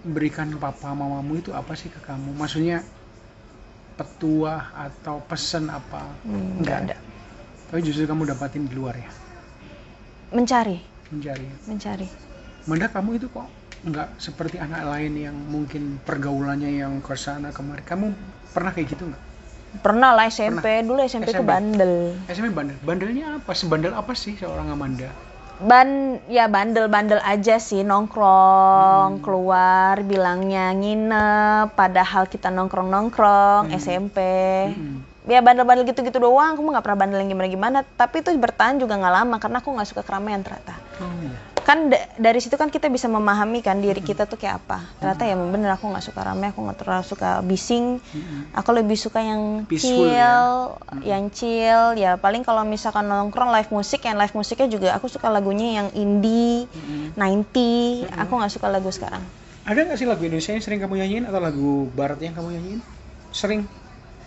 diberikan 0.03 0.49
papa 0.59 0.91
mamamu 0.95 1.39
itu 1.39 1.51
apa 1.55 1.73
sih 1.79 1.89
ke 1.91 1.99
kamu? 2.03 2.29
Maksudnya 2.35 2.83
petuah 3.99 4.71
atau 4.87 5.19
pesan 5.29 5.67
apa? 5.67 6.01
Hmm, 6.23 6.63
nggak 6.63 6.77
ada 6.87 6.95
Tapi 7.69 7.79
justru 7.85 8.09
kamu 8.09 8.33
dapatin 8.33 8.65
di 8.65 8.73
luar 8.73 8.97
ya, 8.97 9.09
mencari 10.33 10.81
mencari. 11.13 11.47
mencari 11.69 12.07
Manda 12.65 12.89
kamu 12.89 13.17
itu 13.17 13.29
kok 13.29 13.45
nggak 13.85 14.19
seperti 14.19 14.57
anak 14.59 14.85
lain 14.89 15.13
yang 15.15 15.37
mungkin 15.37 16.01
pergaulannya 16.03 16.81
yang 16.81 16.97
ke 16.99 17.13
sana 17.13 17.53
kemari. 17.53 17.85
Kamu 17.85 18.11
pernah 18.53 18.73
kayak 18.73 18.89
gitu 18.93 19.05
nggak? 19.09 19.23
pernah 19.85 20.17
lah 20.17 20.25
SMP 20.33 20.81
dulu 20.81 20.97
SMP, 21.05 21.29
ke 21.29 21.37
SMP. 21.37 21.45
bandel 21.45 21.93
SMP 22.25 22.49
bandel. 22.49 22.77
Bandelnya 22.81 23.37
apa? 23.37 23.53
Sebandel 23.53 23.93
apa 23.93 24.17
sih 24.17 24.33
seorang 24.33 24.73
Amanda? 24.73 25.09
ban 25.59 26.15
ya 26.31 26.47
bandel-bandel 26.47 27.19
aja 27.19 27.59
sih 27.59 27.83
nongkrong 27.83 29.19
keluar 29.19 29.99
bilangnya 30.07 30.71
nginep 30.71 31.75
padahal 31.75 32.31
kita 32.31 32.47
nongkrong-nongkrong 32.47 33.67
SMP 33.75 34.17
Hmm. 34.71 35.03
Ya 35.29 35.39
bandel-bandel 35.39 35.85
gitu-gitu 35.85 36.17
doang. 36.17 36.53
Aku 36.53 36.65
nggak 36.65 36.81
pernah 36.81 36.99
bandel 36.99 37.21
yang 37.21 37.31
gimana-gimana. 37.31 37.85
Tapi 37.87 38.19
itu 38.19 38.33
bertahan 38.33 38.75
juga 38.75 38.97
nggak 38.97 39.13
lama 39.15 39.35
karena 39.37 39.57
aku 39.57 39.69
nggak 39.71 39.87
suka 39.87 40.01
keramaian 40.01 40.41
ternyata. 40.41 40.75
Oh 40.99 41.13
iya. 41.19 41.37
kan 41.59 41.85
da- 41.85 42.01
dari 42.17 42.41
situ 42.41 42.57
kan 42.57 42.65
kita 42.67 42.89
bisa 42.89 43.05
memahami 43.05 43.61
kan 43.61 43.77
diri 43.77 44.01
kita 44.01 44.25
tuh 44.25 44.35
kayak 44.35 44.57
apa. 44.59 44.89
Ternyata 44.97 45.21
ya 45.21 45.37
emang 45.37 45.53
bener 45.53 45.69
aku 45.69 45.85
nggak 45.85 46.01
suka 46.01 46.25
ramai 46.25 46.49
aku 46.49 46.65
nggak 46.65 46.77
terlalu 46.77 47.05
suka 47.05 47.29
bising. 47.39 48.01
Mm-mm. 48.01 48.57
aku 48.57 48.69
lebih 48.73 48.97
suka 48.97 49.21
yang 49.21 49.69
Peaceful 49.69 50.01
chill 50.01 50.09
ya? 50.09 50.33
yang 51.05 51.29
chill. 51.29 51.93
Ya 51.93 52.17
paling 52.17 52.41
kalau 52.41 52.65
misalkan 52.65 53.05
nongkrong 53.05 53.53
live 53.53 53.69
musik 53.69 54.01
yang 54.01 54.17
live 54.17 54.33
musiknya 54.33 54.65
juga 54.65 54.97
aku 54.97 55.05
suka 55.05 55.29
lagunya 55.29 55.77
yang 55.77 55.87
indie 55.93 56.65
Mm-mm. 56.73 57.13
90 57.13 58.17
aku 58.17 58.31
nggak 58.33 58.49
suka 58.51 58.67
lagu 58.67 58.89
sekarang. 58.89 59.21
Ada 59.61 59.85
nggak 59.85 59.97
sih 59.99 60.09
lagu 60.09 60.25
Indonesia 60.25 60.49
yang 60.49 60.65
sering 60.65 60.81
kamu 60.81 60.97
nyanyiin 60.97 61.25
atau 61.29 61.37
lagu 61.37 61.85
Barat 61.93 62.17
yang 62.17 62.33
kamu 62.33 62.57
nyanyiin? 62.57 62.81
Sering 63.29 63.69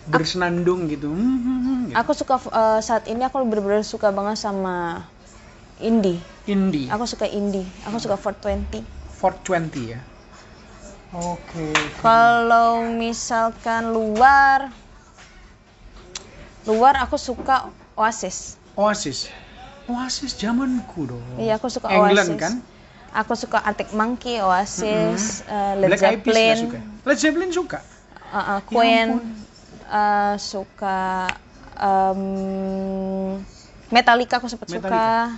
bersenandung 0.07 0.91
gitu. 0.91 1.07
Hmm, 1.07 1.39
hmm, 1.39 1.59
hmm, 1.59 1.79
gitu. 1.91 1.95
aku 1.95 2.11
suka 2.11 2.35
eh, 2.39 2.79
saat 2.83 3.07
ini 3.07 3.23
aku 3.23 3.39
bener-bener 3.43 3.83
suka 3.83 4.11
banget 4.11 4.35
sama 4.39 5.07
indie 5.79 6.19
Indie. 6.43 6.91
aku 6.91 7.07
suka 7.07 7.23
indie 7.23 7.63
aku 7.87 7.97
suka 7.99 8.19
420 8.19 8.83
420 9.23 9.95
ya. 9.95 9.99
Oke. 11.13 11.69
Kalau 12.01 12.89
misalkan 12.89 13.93
luar, 13.93 14.73
luar 16.65 17.05
aku 17.05 17.21
suka 17.21 17.69
Oasis. 17.93 18.57
Oasis. 18.73 19.29
Oasis 19.85 20.33
zamanku 20.33 21.05
dong. 21.05 21.21
Iya, 21.37 21.61
aku 21.61 21.69
suka 21.69 21.93
England 21.93 22.33
Oasis. 22.33 22.41
kan? 22.41 22.53
Aku 23.13 23.37
suka 23.37 23.61
Arctic 23.61 23.93
Monkey, 23.93 24.41
Oasis, 24.41 25.45
eh, 25.45 25.77
Led 25.77 25.93
Black 25.93 26.01
Eyed 26.01 26.19
Peas 26.25 26.33
nggak 26.33 26.41
Zeppelin, 26.41 26.57
suka. 26.65 26.79
Led 27.05 27.17
Zeppelin 27.21 27.51
suka. 27.53 27.79
uh, 28.33 28.37
uh, 28.41 28.57
Ya 28.57 28.65
Queen, 28.65 29.07
ampun. 29.13 29.23
Eh, 29.93 30.35
suka 30.35 31.29
em, 31.75 32.21
Metallica 33.87 34.37
aku 34.37 34.47
sempat 34.47 34.65
suka. 34.67 35.37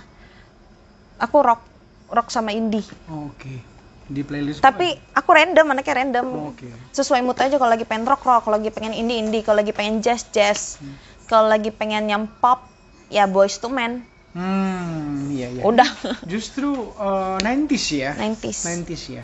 Aku 1.18 1.36
rock, 1.38 1.60
rock 2.08 2.28
sama 2.28 2.50
indie. 2.50 2.84
Oke. 3.06 3.76
di 4.06 4.22
playlist 4.22 4.62
Tapi 4.62 4.86
aku 5.12 5.30
random, 5.30 5.66
anaknya 5.68 5.94
random. 5.96 6.26
Oh, 6.30 6.48
oke 6.48 6.62
Sesuai 6.90 7.20
mood 7.20 7.34
aja 7.36 7.54
kalau 7.54 7.68
lagi 7.68 7.82
pengen 7.82 8.06
rock 8.06 8.22
rock, 8.22 8.46
kalau 8.46 8.54
lagi 8.56 8.70
pengen 8.70 8.94
indie 8.94 9.18
indie, 9.18 9.42
kalau 9.42 9.58
lagi 9.58 9.72
pengen 9.72 9.98
jazz 9.98 10.30
jazz, 10.30 10.78
Hmm. 10.78 10.94
kalau 11.26 11.50
lagi 11.50 11.68
pengen 11.68 12.06
yang 12.06 12.30
pop 12.30 12.62
ya 13.08 13.26
boys 13.26 13.56
to 13.56 13.66
men. 13.66 14.06
hmm 14.30 15.32
iya 15.32 15.50
iya 15.50 15.62
Udah 15.64 15.88
justru 16.24 16.70
eh, 16.94 17.36
90s 17.40 17.86
ya 17.90 18.10
90s. 18.14 18.58
90s 18.62 19.02
ya 19.10 19.22